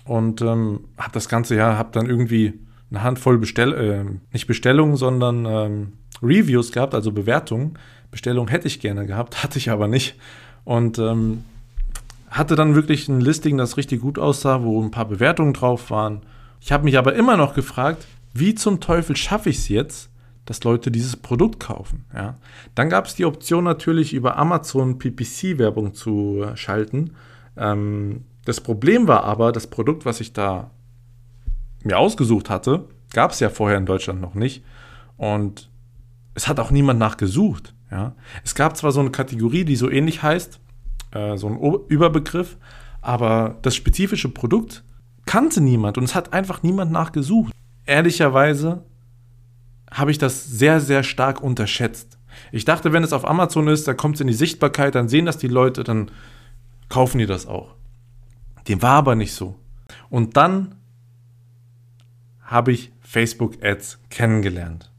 und 0.04 0.42
ähm, 0.42 0.82
habe 0.98 1.14
das 1.14 1.30
ganze 1.30 1.56
Jahr, 1.56 1.78
habe 1.78 1.92
dann 1.94 2.08
irgendwie 2.08 2.54
eine 2.90 3.02
Handvoll 3.02 3.38
Bestell 3.38 3.74
äh, 3.74 4.06
nicht 4.34 4.48
Bestellungen, 4.48 4.98
sondern 4.98 5.46
ähm, 5.46 5.94
Reviews 6.22 6.72
gehabt, 6.72 6.94
also 6.94 7.12
Bewertungen. 7.12 7.78
Bestellungen 8.12 8.50
hätte 8.50 8.68
ich 8.68 8.80
gerne 8.82 9.06
gehabt, 9.06 9.42
hatte 9.44 9.58
ich 9.58 9.70
aber 9.70 9.88
nicht. 9.88 10.16
Und 10.66 11.00
ähm, 11.00 11.46
hatte 12.34 12.56
dann 12.56 12.74
wirklich 12.74 13.08
ein 13.08 13.22
Listing, 13.22 13.58
das 13.58 13.78
richtig 13.78 14.02
gut 14.02 14.18
aussah, 14.18 14.64
wo 14.64 14.82
ein 14.82 14.92
paar 14.92 15.06
Bewertungen 15.06 15.54
drauf 15.54 15.92
waren. 15.92 16.22
Ich 16.60 16.72
habe 16.72 16.84
mich 16.84 16.98
aber 16.98 17.14
immer 17.14 17.38
noch 17.38 17.54
gefragt, 17.54 18.08
wie 18.34 18.56
zum 18.56 18.80
Teufel 18.80 19.16
schaffe 19.16 19.50
ich 19.50 19.60
es 19.60 19.70
jetzt, 19.70 20.10
dass 20.46 20.64
Leute 20.64 20.90
dieses 20.90 21.16
Produkt 21.16 21.60
kaufen? 21.60 22.06
Ja? 22.14 22.36
Dann 22.74 22.90
gab 22.90 23.06
es 23.06 23.16
die 23.16 23.26
Option 23.26 23.64
natürlich 23.64 24.14
über 24.14 24.38
Amazon 24.38 24.98
PPC-Werbung 24.98 25.94
zu 25.94 26.46
schalten. 26.56 27.12
Ähm, 27.56 28.26
das 28.46 28.60
Problem 28.60 29.08
war 29.08 29.24
aber, 29.24 29.52
das 29.52 29.68
Produkt, 29.68 30.06
was 30.06 30.20
ich 30.20 30.34
da 30.34 30.72
mir 31.84 32.00
ausgesucht 32.00 32.50
hatte, 32.50 32.86
gab 33.14 33.32
es 33.32 33.40
ja 33.42 33.50
vorher 33.50 33.78
in 33.78 33.86
Deutschland 33.86 34.20
noch 34.20 34.34
nicht. 34.34 34.64
Und 35.18 35.70
es 36.34 36.48
hat 36.48 36.60
auch 36.60 36.72
niemand 36.72 37.00
nachgesucht. 37.00 37.76
Ja? 37.92 38.16
Es 38.44 38.56
gab 38.56 38.76
zwar 38.76 38.92
so 38.92 39.02
eine 39.02 39.12
Kategorie, 39.12 39.66
die 39.66 39.76
so 39.76 39.90
ähnlich 39.90 40.24
heißt, 40.24 40.60
äh, 41.14 41.38
so 41.38 41.48
ein 41.48 41.60
Überbegriff, 41.88 42.58
aber 43.02 43.58
das 43.62 43.76
spezifische 43.76 44.30
Produkt 44.30 44.84
kannte 45.26 45.62
niemand 45.62 45.98
und 45.98 46.04
es 46.04 46.16
hat 46.16 46.34
einfach 46.34 46.64
niemand 46.64 46.92
nachgesucht. 46.92 47.54
Ehrlicherweise 47.86 48.84
habe 49.92 50.12
ich 50.12 50.18
das 50.18 50.46
sehr, 50.46 50.80
sehr 50.80 51.04
stark 51.04 51.42
unterschätzt. 51.42 52.18
Ich 52.52 52.66
dachte, 52.66 52.94
wenn 52.94 53.04
es 53.04 53.14
auf 53.14 53.28
Amazon 53.28 53.68
ist, 53.68 53.88
dann 53.88 53.98
kommt 53.98 54.16
es 54.16 54.22
in 54.22 54.28
die 54.28 54.34
Sichtbarkeit, 54.34 54.96
dann 54.96 55.08
sehen 55.10 55.26
das 55.26 55.38
die 55.38 55.48
Leute, 55.48 55.84
dann 55.84 56.10
kaufen 56.90 57.20
die 57.20 57.26
das 57.26 57.46
auch. 57.46 57.76
Dem 58.68 58.82
war 58.82 58.96
aber 58.96 59.16
nicht 59.16 59.34
so. 59.34 59.56
Und 60.10 60.38
dann 60.38 60.76
habe 62.42 62.72
ich 62.72 62.92
Facebook-Ads 63.02 64.00
kennengelernt. 64.10 64.92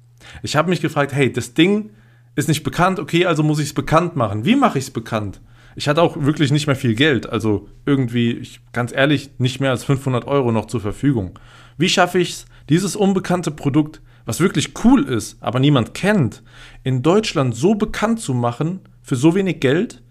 Ich 0.42 0.57
habe 0.57 0.70
mich 0.70 0.81
gefragt, 0.81 1.12
hey, 1.12 1.33
das 1.33 1.55
Ding 1.55 1.90
ist 2.37 2.48
nicht 2.48 2.62
bekannt, 2.62 2.98
okay, 2.98 3.27
also 3.27 3.42
muss 3.42 3.59
ich 3.59 3.68
es 3.68 3.74
bekannt 3.74 4.16
machen. 4.16 4.44
Wie 4.44 4.57
mache 4.57 4.79
ich 4.79 4.85
es 4.85 4.90
bekannt? 4.90 5.40
Ich 5.77 5.89
hatte 5.89 6.03
auch 6.03 6.17
wirklich 6.21 6.53
nicht 6.53 6.67
mehr 6.67 6.77
viel 6.77 6.95
Geld, 6.95 7.29
also 7.29 7.69
irgendwie, 7.85 8.33
ich, 8.33 8.61
ganz 8.73 8.93
ehrlich, 8.93 9.31
nicht 9.39 9.61
mehr 9.61 9.71
als 9.71 9.85
500 9.85 10.27
Euro 10.27 10.53
noch 10.53 10.67
zur 10.67 10.81
Verfügung. 10.81 11.39
Wie 11.77 11.89
schaffe 11.89 12.19
ich 12.19 12.31
es, 12.31 12.47
dieses 12.69 12.97
unbekannte 12.97 13.51
Produkt, 13.51 14.01
was 14.25 14.41
wirklich 14.41 14.73
cool 14.85 15.05
ist, 15.05 15.43
aber 15.43 15.61
niemand 15.61 15.95
kennt, 15.95 16.43
in 16.83 17.03
Deutschland 17.03 17.55
so 17.55 17.75
bekannt 17.75 18.21
zu 18.21 18.35
machen, 18.35 18.81
für 19.03 19.17
so 19.17 19.35
wenig 19.35 19.61
Geld, 19.61 20.03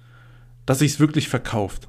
dass 0.66 0.82
ich 0.82 0.94
es 0.94 1.00
wirklich 1.00 1.30
verkauft? 1.30 1.88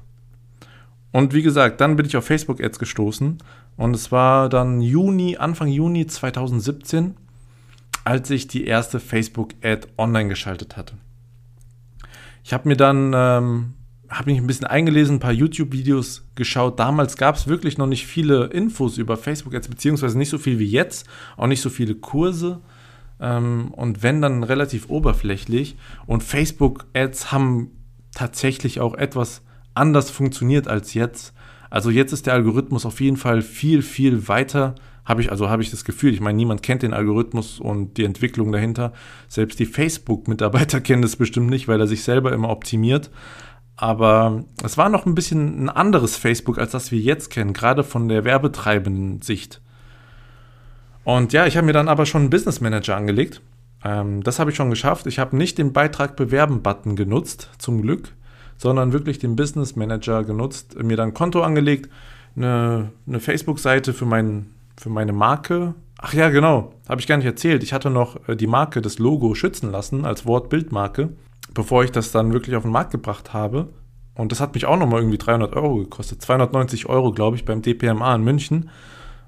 Und 1.11 1.33
wie 1.33 1.43
gesagt, 1.43 1.81
dann 1.81 1.95
bin 1.95 2.05
ich 2.05 2.17
auf 2.17 2.25
Facebook-Ads 2.25 2.79
gestoßen 2.79 3.37
und 3.77 3.95
es 3.95 4.11
war 4.11 4.49
dann 4.49 4.81
Juni, 4.81 5.37
Anfang 5.37 5.67
Juni 5.67 6.07
2017, 6.07 7.15
als 8.03 8.29
ich 8.29 8.47
die 8.47 8.65
erste 8.65 8.99
Facebook-Ad 8.99 9.87
online 9.97 10.29
geschaltet 10.29 10.77
hatte. 10.77 10.95
Ich 12.45 12.53
habe 12.53 12.69
mir 12.69 12.77
dann, 12.77 13.11
ähm, 13.15 13.73
habe 14.07 14.29
mich 14.29 14.39
ein 14.39 14.45
bisschen 14.45 14.67
eingelesen, 14.67 15.15
ein 15.15 15.19
paar 15.19 15.31
YouTube-Videos 15.31 16.27
geschaut. 16.35 16.79
Damals 16.79 17.17
gab 17.17 17.37
es 17.37 17.47
wirklich 17.47 17.79
noch 17.79 17.87
nicht 17.87 18.05
viele 18.05 18.45
Infos 18.45 18.99
über 18.99 19.17
Facebook-Ads, 19.17 19.67
beziehungsweise 19.67 20.15
nicht 20.15 20.29
so 20.29 20.37
viel 20.37 20.59
wie 20.59 20.69
jetzt, 20.69 21.07
auch 21.37 21.47
nicht 21.47 21.61
so 21.61 21.71
viele 21.71 21.95
Kurse. 21.95 22.61
Ähm, 23.19 23.71
und 23.71 24.03
wenn 24.03 24.21
dann 24.21 24.43
relativ 24.43 24.91
oberflächlich. 24.91 25.75
Und 26.05 26.21
Facebook-Ads 26.21 27.31
haben 27.31 27.71
tatsächlich 28.13 28.79
auch 28.79 28.93
etwas 28.93 29.41
anders 29.73 30.11
funktioniert 30.11 30.67
als 30.67 30.93
jetzt. 30.93 31.33
Also 31.71 31.89
jetzt 31.89 32.13
ist 32.13 32.27
der 32.27 32.35
Algorithmus 32.35 32.85
auf 32.85 33.01
jeden 33.01 33.17
Fall 33.17 33.41
viel, 33.41 33.81
viel 33.81 34.27
weiter. 34.27 34.75
Habe 35.05 35.21
ich, 35.21 35.31
also 35.31 35.49
habe 35.49 35.61
ich 35.61 35.71
das 35.71 35.85
Gefühl, 35.85 36.13
ich 36.13 36.21
meine, 36.21 36.35
niemand 36.35 36.63
kennt 36.63 36.81
den 36.81 36.93
Algorithmus 36.93 37.59
und 37.59 37.97
die 37.97 38.05
Entwicklung 38.05 38.51
dahinter. 38.51 38.91
Selbst 39.27 39.59
die 39.59 39.65
Facebook-Mitarbeiter 39.65 40.81
kennen 40.81 41.01
das 41.01 41.15
bestimmt 41.15 41.49
nicht, 41.49 41.67
weil 41.67 41.79
er 41.79 41.87
sich 41.87 42.03
selber 42.03 42.33
immer 42.33 42.49
optimiert. 42.49 43.11
Aber 43.77 44.43
es 44.63 44.77
war 44.77 44.89
noch 44.89 45.05
ein 45.05 45.15
bisschen 45.15 45.65
ein 45.65 45.69
anderes 45.69 46.15
Facebook, 46.15 46.57
als 46.57 46.71
das 46.71 46.91
wir 46.91 46.99
jetzt 46.99 47.29
kennen, 47.29 47.53
gerade 47.53 47.83
von 47.83 48.07
der 48.07 48.23
werbetreibenden 48.23 49.21
Sicht. 49.21 49.61
Und 51.03 51.33
ja, 51.33 51.45
ich 51.45 51.55
habe 51.55 51.67
mir 51.67 51.73
dann 51.73 51.89
aber 51.89 52.05
schon 52.05 52.21
einen 52.21 52.29
Business 52.29 52.61
Manager 52.61 52.95
angelegt. 52.95 53.41
Ähm, 53.83 54.23
das 54.23 54.39
habe 54.39 54.49
ich 54.49 54.55
schon 54.55 54.69
geschafft. 54.69 55.05
Ich 55.07 55.19
habe 55.19 55.37
nicht 55.37 55.57
den 55.57 55.73
Beitrag 55.73 56.15
bewerben-Button 56.15 56.95
genutzt, 56.95 57.49
zum 57.59 57.81
Glück 57.81 58.13
sondern 58.57 58.93
wirklich 58.93 59.19
den 59.19 59.35
Business 59.35 59.75
Manager 59.75 60.23
genutzt, 60.23 60.81
mir 60.81 60.97
dann 60.97 61.09
ein 61.09 61.13
Konto 61.13 61.41
angelegt, 61.41 61.89
eine, 62.35 62.91
eine 63.07 63.19
Facebook-Seite 63.19 63.93
für, 63.93 64.05
mein, 64.05 64.47
für 64.77 64.89
meine 64.89 65.13
Marke. 65.13 65.75
Ach 65.97 66.13
ja, 66.13 66.29
genau, 66.29 66.73
habe 66.89 67.01
ich 67.01 67.07
gar 67.07 67.17
nicht 67.17 67.25
erzählt. 67.25 67.63
Ich 67.63 67.73
hatte 67.73 67.89
noch 67.89 68.27
äh, 68.27 68.35
die 68.35 68.47
Marke, 68.47 68.81
das 68.81 68.99
Logo 68.99 69.33
schützen 69.35 69.71
lassen 69.71 70.05
als 70.05 70.25
Wort-Bild-Marke, 70.25 71.09
bevor 71.53 71.83
ich 71.83 71.91
das 71.91 72.11
dann 72.11 72.33
wirklich 72.33 72.55
auf 72.55 72.63
den 72.63 72.71
Markt 72.71 72.91
gebracht 72.91 73.33
habe. 73.33 73.69
Und 74.15 74.31
das 74.31 74.39
hat 74.39 74.53
mich 74.53 74.65
auch 74.65 74.77
nochmal 74.77 75.01
irgendwie 75.01 75.17
300 75.17 75.55
Euro 75.55 75.77
gekostet. 75.77 76.21
290 76.21 76.87
Euro, 76.87 77.11
glaube 77.11 77.35
ich, 77.35 77.45
beim 77.45 77.61
DPMA 77.61 78.15
in 78.15 78.23
München. 78.23 78.69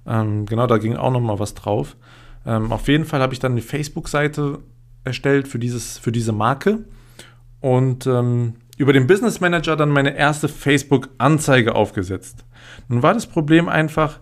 Ähm, 0.05 0.45
genau, 0.45 0.67
da 0.67 0.77
ging 0.77 0.95
auch 0.95 1.11
nochmal 1.11 1.39
was 1.39 1.53
drauf. 1.53 1.97
Ähm, 2.45 2.71
auf 2.71 2.87
jeden 2.87 3.05
Fall 3.05 3.21
habe 3.21 3.33
ich 3.33 3.39
dann 3.39 3.51
eine 3.51 3.61
Facebook-Seite 3.61 4.59
erstellt 5.03 5.47
für, 5.47 5.59
dieses, 5.59 5.97
für 5.97 6.13
diese 6.13 6.31
Marke. 6.31 6.85
Und 7.59 8.07
ähm, 8.07 8.53
über 8.77 8.93
den 8.93 9.07
Business 9.07 9.41
Manager 9.41 9.75
dann 9.75 9.89
meine 9.89 10.15
erste 10.15 10.47
Facebook-Anzeige 10.47 11.75
aufgesetzt. 11.75 12.45
Nun 12.87 13.03
war 13.03 13.13
das 13.13 13.25
Problem 13.25 13.67
einfach, 13.67 14.19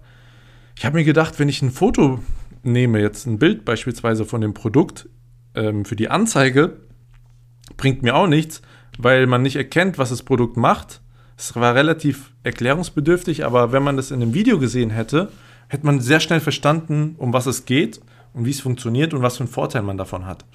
ich 0.78 0.86
habe 0.86 0.98
mir 0.98 1.04
gedacht, 1.04 1.40
wenn 1.40 1.50
ich 1.50 1.62
ein 1.62 1.72
Foto 1.72 2.20
nehme, 2.64 3.00
jetzt 3.00 3.26
ein 3.26 3.40
Bild 3.40 3.66
beispielsweise 3.66 4.26
von 4.26 4.42
dem 4.42 4.54
Produkt 4.54 5.08
ähm, 5.54 5.86
für 5.86 5.96
die 5.96 6.10
Anzeige, 6.10 6.78
bringt 7.78 8.04
mir 8.04 8.16
auch 8.16 8.28
nichts, 8.28 8.62
weil 8.98 9.28
man 9.28 9.42
nicht 9.42 9.56
erkennt, 9.56 9.98
was 9.98 10.10
das 10.10 10.24
Produkt 10.24 10.58
macht. 10.58 11.02
Es 11.38 11.56
war 11.56 11.76
relativ 11.76 12.34
erklärungsbedürftig, 12.44 13.46
aber 13.46 13.72
wenn 13.72 13.84
man 13.84 13.98
das 13.98 14.12
in 14.12 14.22
einem 14.22 14.34
Video 14.34 14.60
gesehen 14.60 14.90
hätte, 14.90 15.32
hätte 15.68 15.86
man 15.86 16.00
sehr 16.00 16.20
schnell 16.20 16.40
verstanden, 16.40 17.16
um 17.18 17.34
was 17.34 17.46
es 17.46 17.66
geht 17.66 18.00
und 18.34 18.46
wie 18.46 18.52
es 18.52 18.62
funktioniert 18.62 19.14
und 19.14 19.22
was 19.22 19.38
für 19.38 19.44
einen 19.44 19.52
Vorteil 19.52 19.82
man 19.82 19.98
davon 19.98 20.26
hat. 20.26 20.46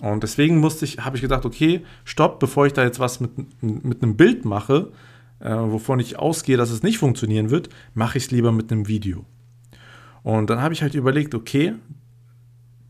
Und 0.00 0.22
deswegen 0.22 0.58
musste 0.58 0.84
ich, 0.84 0.98
habe 0.98 1.16
ich 1.16 1.22
gedacht, 1.22 1.44
okay, 1.44 1.84
stopp, 2.04 2.40
bevor 2.40 2.66
ich 2.66 2.72
da 2.72 2.82
jetzt 2.82 2.98
was 2.98 3.20
mit, 3.20 3.62
mit 3.62 4.02
einem 4.02 4.16
Bild 4.16 4.44
mache, 4.44 4.90
äh, 5.38 5.50
wovon 5.54 6.00
ich 6.00 6.18
ausgehe, 6.18 6.56
dass 6.56 6.70
es 6.70 6.82
nicht 6.82 6.98
funktionieren 6.98 7.50
wird, 7.50 7.68
mache 7.94 8.18
ich 8.18 8.24
es 8.24 8.30
lieber 8.30 8.50
mit 8.50 8.72
einem 8.72 8.88
Video. 8.88 9.24
Und 10.24 10.48
dann 10.50 10.60
habe 10.60 10.74
ich 10.74 10.82
halt 10.82 10.94
überlegt, 10.94 11.34
okay, 11.34 11.74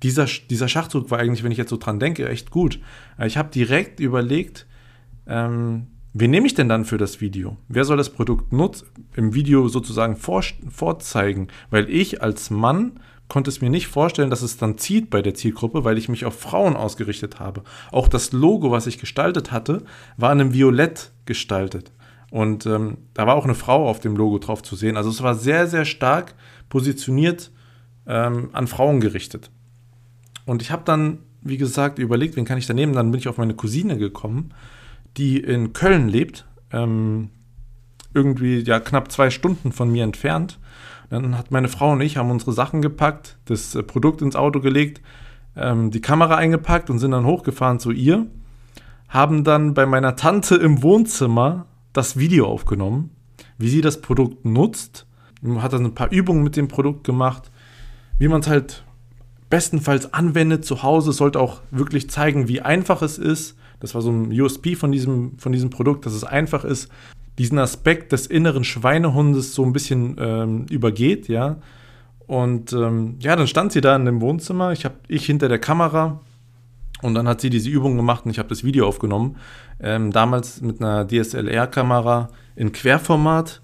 dieser, 0.03 0.27
dieser 0.49 0.69
Schachzug 0.69 1.11
war 1.11 1.19
eigentlich, 1.19 1.43
wenn 1.43 1.53
ich 1.53 1.59
jetzt 1.59 1.71
so 1.71 1.77
dran 1.77 1.99
denke, 1.99 2.29
echt 2.29 2.51
gut. 2.51 2.79
Ich 3.23 3.37
habe 3.37 3.51
direkt 3.51 3.99
überlegt, 4.01 4.67
ähm, 5.27 5.89
wen 6.13 6.31
nehme 6.31 6.47
ich 6.47 6.55
denn 6.55 6.69
dann 6.69 6.85
für 6.85 6.97
das 6.97 7.21
Video? 7.21 7.57
Wer 7.69 7.85
soll 7.85 7.97
das 7.97 8.11
Produkt 8.11 8.53
nutzen, 8.53 8.87
im 9.17 9.35
Video 9.35 9.67
sozusagen 9.69 10.17
vor, 10.17 10.45
vorzeigen? 10.69 11.49
Weil 11.71 11.91
ich 11.91 12.23
als 12.23 12.51
Mann 12.51 13.01
konnte 13.29 13.51
es 13.51 13.61
mir 13.61 13.71
nicht 13.71 13.89
vorstellen, 13.89 14.31
dass 14.31 14.43
es 14.43 14.57
dann 14.57 14.79
zieht 14.79 15.11
bei 15.11 15.21
der 15.21 15.35
Zielgruppe, 15.35 15.83
weil 15.83 15.99
ich 15.99 16.09
mich 16.09 16.25
auf 16.27 16.39
Frauen 16.39 16.77
ausgerichtet 16.77 17.41
habe. 17.41 17.65
Auch 17.91 18.07
das 18.07 18.31
Logo, 18.31 18.71
was 18.71 18.87
ich 18.87 18.99
gestaltet 18.99 19.51
hatte, 19.51 19.83
war 20.17 20.31
in 20.33 20.41
einem 20.41 20.55
Violett 20.55 21.11
gestaltet. 21.27 21.91
Und 22.31 22.67
ähm, 22.67 22.99
da 23.15 23.27
war 23.27 23.35
auch 23.35 23.45
eine 23.45 23.55
Frau 23.55 23.89
auf 23.89 24.01
dem 24.01 24.17
Logo 24.17 24.39
drauf 24.39 24.63
zu 24.63 24.77
sehen. 24.77 24.97
Also 24.97 25.11
es 25.11 25.23
war 25.23 25.35
sehr, 25.35 25.67
sehr 25.67 25.85
stark 25.85 26.35
positioniert 26.75 27.53
ähm, 28.05 28.49
an 28.53 28.67
Frauen 28.67 28.99
gerichtet. 28.99 29.53
Und 30.45 30.61
ich 30.61 30.73
habe 30.73 30.83
dann, 30.85 31.21
wie 31.41 31.57
gesagt, 31.57 32.01
überlegt, 32.01 32.35
wen 32.35 32.45
kann 32.45 32.59
ich 32.59 32.67
da 32.67 32.75
nehmen. 32.75 32.95
Dann 32.95 33.13
bin 33.13 33.21
ich 33.21 33.29
auf 33.29 33.39
meine 33.39 33.55
Cousine 33.55 33.97
gekommen, 33.97 34.53
die 35.17 35.39
in 35.39 35.73
Köln 35.73 36.09
lebt, 36.09 36.47
ähm, 36.73 37.31
irgendwie 38.13 38.59
ja 38.59 38.81
knapp 38.81 39.13
zwei 39.13 39.31
Stunden 39.31 39.71
von 39.71 39.89
mir 39.89 40.03
entfernt. 40.03 40.59
Dann 41.11 41.39
hat 41.39 41.53
meine 41.53 41.69
Frau 41.69 41.93
und 41.93 42.01
ich 42.01 42.17
haben 42.17 42.33
unsere 42.33 42.53
Sachen 42.53 42.83
gepackt, 42.83 43.39
das 43.45 43.77
äh, 43.77 43.85
Produkt 43.85 44.21
ins 44.21 44.35
Auto 44.35 44.59
gelegt, 44.59 45.01
ähm, 45.55 45.93
die 45.93 46.01
Kamera 46.01 46.35
eingepackt 46.35 46.91
und 46.91 46.99
sind 46.99 47.13
dann 47.13 47.25
hochgefahren 47.25 47.79
zu 47.79 47.93
ihr. 47.93 48.27
Haben 49.09 49.45
dann 49.45 49.75
bei 49.75 49.87
meiner 49.87 50.17
Tante 50.17 50.57
im 50.57 50.83
Wohnzimmer 50.83 51.67
das 51.93 52.19
Video 52.19 52.49
aufgenommen, 52.49 53.11
wie 53.59 53.69
sie 53.69 53.81
das 53.81 54.01
Produkt 54.01 54.45
nutzt. 54.45 55.07
Hat 55.59 55.73
dann 55.73 55.85
ein 55.85 55.95
paar 55.95 56.11
Übungen 56.11 56.43
mit 56.43 56.57
dem 56.57 56.69
Produkt 56.69 57.05
gemacht, 57.05 57.51
wie 58.19 58.29
man 58.29 58.41
es 58.41 58.47
halt 58.47 58.85
bestenfalls 59.51 60.13
anwendet 60.13 60.65
zu 60.65 60.83
Hause. 60.83 61.13
Sollte 61.13 61.41
auch 61.41 61.61
wirklich 61.71 62.09
zeigen, 62.11 62.49
wie 62.49 62.61
einfach 62.61 63.03
es 63.03 63.19
ist. 63.19 63.57
Das 63.81 63.95
war 63.95 64.03
so 64.03 64.11
ein 64.11 64.33
USP 64.33 64.77
von 64.77 64.93
diesem, 64.93 65.39
von 65.39 65.53
diesem 65.53 65.71
Produkt, 65.71 66.07
dass 66.07 66.15
es 66.15 66.25
einfach 66.25 66.65
ist, 66.65 66.89
diesen 67.39 67.59
Aspekt 67.59 68.13
des 68.13 68.27
inneren 68.27 68.65
Schweinehundes 68.65 69.55
so 69.55 69.65
ein 69.65 69.73
bisschen 69.73 70.17
ähm, 70.19 70.67
übergeht, 70.71 71.29
ja. 71.29 71.57
Und 72.27 72.73
ähm, 72.73 73.17
ja, 73.21 73.37
dann 73.37 73.47
stand 73.47 73.73
sie 73.73 73.81
da 73.81 73.95
in 73.97 74.07
dem 74.07 74.21
Wohnzimmer, 74.21 74.73
ich 74.73 74.85
habe 74.85 74.95
ich 75.09 75.27
hinter 75.27 75.49
der 75.49 75.59
Kamera 75.59 76.21
und 77.03 77.15
dann 77.15 77.29
hat 77.29 77.41
sie 77.41 77.51
diese 77.51 77.69
Übung 77.69 77.97
gemacht 77.97 78.25
und 78.25 78.31
ich 78.31 78.39
habe 78.39 78.49
das 78.49 78.65
Video 78.65 78.87
aufgenommen. 78.89 79.37
Ähm, 79.81 80.11
damals 80.11 80.63
mit 80.63 80.81
einer 80.81 81.07
DSLR-Kamera 81.07 82.31
in 82.57 82.73
Querformat. 82.73 83.61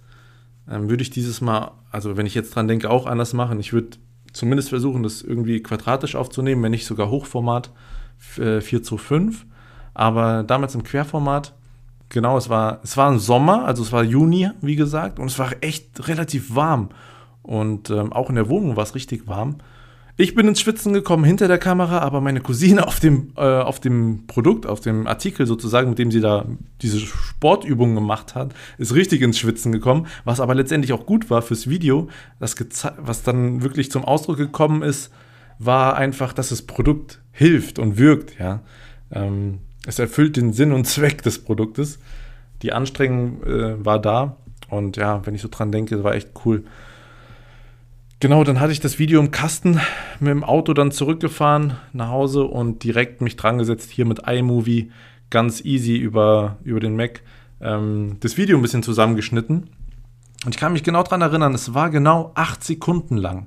Ähm, 0.68 0.88
würde 0.88 1.02
ich 1.02 1.10
dieses 1.10 1.40
Mal, 1.40 1.72
also 1.90 2.16
wenn 2.16 2.26
ich 2.26 2.34
jetzt 2.34 2.54
dran 2.54 2.68
denke, 2.68 2.90
auch 2.90 3.06
anders 3.06 3.32
machen. 3.32 3.60
Ich 3.60 3.72
würde 3.72 3.98
zumindest 4.32 4.68
versuchen, 4.68 5.02
das 5.02 5.22
irgendwie 5.22 5.62
quadratisch 5.62 6.16
aufzunehmen, 6.16 6.62
wenn 6.62 6.70
nicht 6.70 6.86
sogar 6.86 7.10
Hochformat 7.10 7.70
äh, 8.38 8.60
4 8.60 8.82
zu 8.82 8.96
5. 8.96 9.46
Aber 9.94 10.44
damals 10.44 10.74
im 10.74 10.84
Querformat 10.84 11.54
Genau, 12.10 12.36
es 12.36 12.48
war, 12.48 12.80
es 12.82 12.96
war 12.96 13.08
ein 13.08 13.20
Sommer, 13.20 13.64
also 13.64 13.84
es 13.84 13.92
war 13.92 14.02
Juni, 14.02 14.50
wie 14.60 14.74
gesagt, 14.74 15.20
und 15.20 15.28
es 15.28 15.38
war 15.38 15.52
echt 15.60 16.08
relativ 16.08 16.54
warm. 16.56 16.88
Und 17.42 17.88
ähm, 17.90 18.12
auch 18.12 18.28
in 18.28 18.34
der 18.34 18.48
Wohnung 18.48 18.76
war 18.76 18.82
es 18.82 18.96
richtig 18.96 19.28
warm. 19.28 19.58
Ich 20.20 20.34
bin 20.34 20.46
ins 20.46 20.60
Schwitzen 20.60 20.92
gekommen 20.92 21.24
hinter 21.24 21.48
der 21.48 21.56
Kamera, 21.56 22.00
aber 22.00 22.20
meine 22.20 22.42
Cousine 22.42 22.86
auf 22.86 23.00
dem, 23.00 23.32
äh, 23.38 23.40
auf 23.40 23.80
dem 23.80 24.26
Produkt, 24.26 24.66
auf 24.66 24.80
dem 24.80 25.06
Artikel 25.06 25.46
sozusagen, 25.46 25.88
mit 25.88 25.98
dem 25.98 26.10
sie 26.10 26.20
da 26.20 26.44
diese 26.82 27.00
Sportübungen 27.00 27.94
gemacht 27.94 28.34
hat, 28.34 28.52
ist 28.76 28.94
richtig 28.94 29.22
ins 29.22 29.38
Schwitzen 29.38 29.72
gekommen, 29.72 30.08
was 30.26 30.40
aber 30.40 30.54
letztendlich 30.54 30.92
auch 30.92 31.06
gut 31.06 31.30
war 31.30 31.40
fürs 31.40 31.70
Video. 31.70 32.10
Das 32.38 32.54
was 32.98 33.22
dann 33.22 33.62
wirklich 33.62 33.90
zum 33.90 34.04
Ausdruck 34.04 34.36
gekommen 34.36 34.82
ist, 34.82 35.10
war 35.58 35.96
einfach, 35.96 36.34
dass 36.34 36.50
das 36.50 36.60
Produkt 36.60 37.22
hilft 37.32 37.78
und 37.78 37.96
wirkt, 37.96 38.38
ja. 38.38 38.60
Ähm, 39.10 39.60
es 39.86 39.98
erfüllt 39.98 40.36
den 40.36 40.52
Sinn 40.52 40.72
und 40.72 40.84
Zweck 40.86 41.22
des 41.22 41.38
Produktes. 41.38 41.98
Die 42.60 42.74
Anstrengung 42.74 43.42
äh, 43.44 43.82
war 43.82 43.98
da 43.98 44.36
und 44.68 44.98
ja, 44.98 45.24
wenn 45.24 45.34
ich 45.34 45.40
so 45.40 45.48
dran 45.50 45.72
denke, 45.72 46.04
war 46.04 46.14
echt 46.14 46.28
cool. 46.44 46.64
Genau, 48.20 48.44
dann 48.44 48.60
hatte 48.60 48.72
ich 48.72 48.80
das 48.80 48.98
Video 48.98 49.18
im 49.18 49.30
Kasten, 49.30 49.80
mit 50.20 50.28
dem 50.28 50.44
Auto 50.44 50.74
dann 50.74 50.92
zurückgefahren 50.92 51.78
nach 51.94 52.10
Hause 52.10 52.44
und 52.44 52.84
direkt 52.84 53.22
mich 53.22 53.36
dran 53.36 53.56
gesetzt, 53.56 53.90
hier 53.90 54.04
mit 54.04 54.28
iMovie, 54.28 54.92
ganz 55.30 55.64
easy 55.64 55.96
über, 55.96 56.58
über 56.62 56.80
den 56.80 56.96
Mac, 56.96 57.22
ähm, 57.62 58.18
das 58.20 58.36
Video 58.36 58.58
ein 58.58 58.62
bisschen 58.62 58.82
zusammengeschnitten. 58.82 59.70
Und 60.44 60.54
ich 60.54 60.58
kann 60.58 60.74
mich 60.74 60.82
genau 60.82 61.02
daran 61.02 61.22
erinnern, 61.22 61.54
es 61.54 61.72
war 61.72 61.88
genau 61.88 62.32
acht 62.34 62.62
Sekunden 62.62 63.16
lang. 63.16 63.46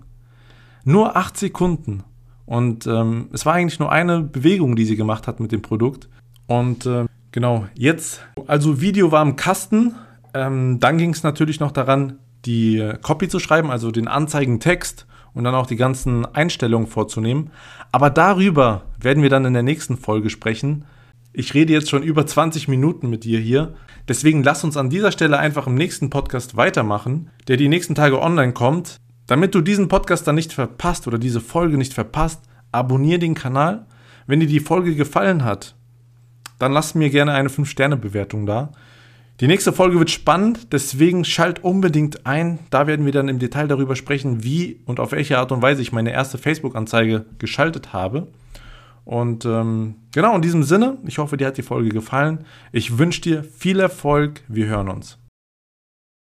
Nur 0.84 1.16
acht 1.16 1.38
Sekunden. 1.38 2.04
Und 2.48 2.88
ähm, 2.88 3.30
es 3.32 3.46
war 3.46 3.54
eigentlich 3.54 3.80
nur 3.80 3.92
eine 3.92 4.22
Bewegung, 4.22 4.76
die 4.76 4.86
sie 4.86 4.96
gemacht 4.96 5.28
hat 5.28 5.40
mit 5.40 5.52
dem 5.52 5.62
Produkt. 5.62 6.10
Und 6.48 6.88
äh, 6.88 7.06
genau, 7.32 7.68
jetzt, 7.76 8.22
also 8.48 8.82
Video 8.82 9.12
war 9.12 9.22
im 9.22 9.36
Kasten. 9.36 9.94
Ähm, 10.34 10.80
dann 10.80 10.98
ging 10.98 11.12
es 11.12 11.22
natürlich 11.22 11.60
noch 11.60 11.72
daran, 11.72 12.18
die 12.46 12.94
Copy 13.02 13.28
zu 13.28 13.40
schreiben, 13.40 13.72
also 13.72 13.92
den 13.92 14.08
Anzeigentext 14.08 15.06
und 15.34 15.44
dann 15.44 15.56
auch 15.56 15.68
die 15.68 15.76
ganzen 15.76 16.26
Einstellungen 16.26 16.88
vorzunehmen. 16.88 17.52
Aber 17.92 18.10
darüber 18.10 18.84
werden 19.00 19.24
wir 19.24 19.30
dann 19.30 19.46
in 19.46 19.54
der 19.54 19.64
nächsten 19.64 19.98
Folge 19.98 20.30
sprechen. 20.30 20.86
Ich 21.32 21.54
rede 21.54 21.74
jetzt 21.74 21.90
schon 21.90 22.04
über 22.04 22.26
20 22.26 22.68
Minuten 22.68 23.10
mit 23.10 23.24
dir 23.24 23.40
hier. 23.40 23.74
Deswegen 24.08 24.44
lass 24.44 24.64
uns 24.64 24.78
an 24.78 24.90
dieser 24.90 25.12
Stelle 25.12 25.40
einfach 25.40 25.66
im 25.66 25.76
nächsten 25.76 26.10
Podcast 26.10 26.58
weitermachen, 26.58 27.30
der 27.48 27.58
die 27.58 27.70
nächsten 27.70 27.96
Tage 27.96 28.22
online 28.22 28.54
kommt. 28.54 28.98
Damit 29.26 29.56
du 29.56 29.62
diesen 29.62 29.88
Podcast 29.88 30.28
dann 30.28 30.36
nicht 30.36 30.54
verpasst 30.54 31.08
oder 31.08 31.18
diese 31.18 31.40
Folge 31.40 31.78
nicht 31.78 31.94
verpasst, 31.94 32.44
abonniere 32.72 33.20
den 33.20 33.34
Kanal. 33.36 33.86
Wenn 34.28 34.42
dir 34.42 34.48
die 34.48 34.60
Folge 34.60 34.96
gefallen 34.96 35.44
hat, 35.44 35.76
dann 36.60 36.72
lasst 36.72 36.96
mir 36.96 37.10
gerne 37.10 37.34
eine 37.34 37.50
5-Sterne-Bewertung 37.50 38.46
da. 38.46 38.72
Die 39.44 39.48
nächste 39.48 39.74
Folge 39.74 40.00
wird 40.00 40.10
spannend, 40.10 40.72
deswegen 40.72 41.26
schalt 41.26 41.66
unbedingt 41.66 42.26
ein. 42.26 42.60
Da 42.70 42.88
werden 42.88 43.06
wir 43.06 43.12
dann 43.12 43.28
im 43.28 43.40
Detail 43.40 43.68
darüber 43.68 43.98
sprechen, 43.98 44.42
wie 44.46 44.80
und 44.86 45.02
auf 45.02 45.12
welche 45.12 45.38
Art 45.38 45.52
und 45.52 45.62
Weise 45.62 45.82
ich 45.82 45.92
meine 45.92 46.14
erste 46.14 46.38
Facebook-Anzeige 46.38 47.26
geschaltet 47.40 47.92
habe. 47.92 48.30
Und 49.04 49.44
ähm, 49.44 49.96
genau 50.14 50.34
in 50.34 50.42
diesem 50.42 50.64
Sinne, 50.64 50.98
ich 51.06 51.18
hoffe, 51.18 51.36
dir 51.36 51.48
hat 51.48 51.58
die 51.58 51.62
Folge 51.62 51.90
gefallen. 51.90 52.46
Ich 52.72 52.98
wünsche 52.98 53.20
dir 53.20 53.44
viel 53.44 53.82
Erfolg. 53.82 54.44
Wir 54.48 54.68
hören 54.68 54.88
uns. 54.88 55.18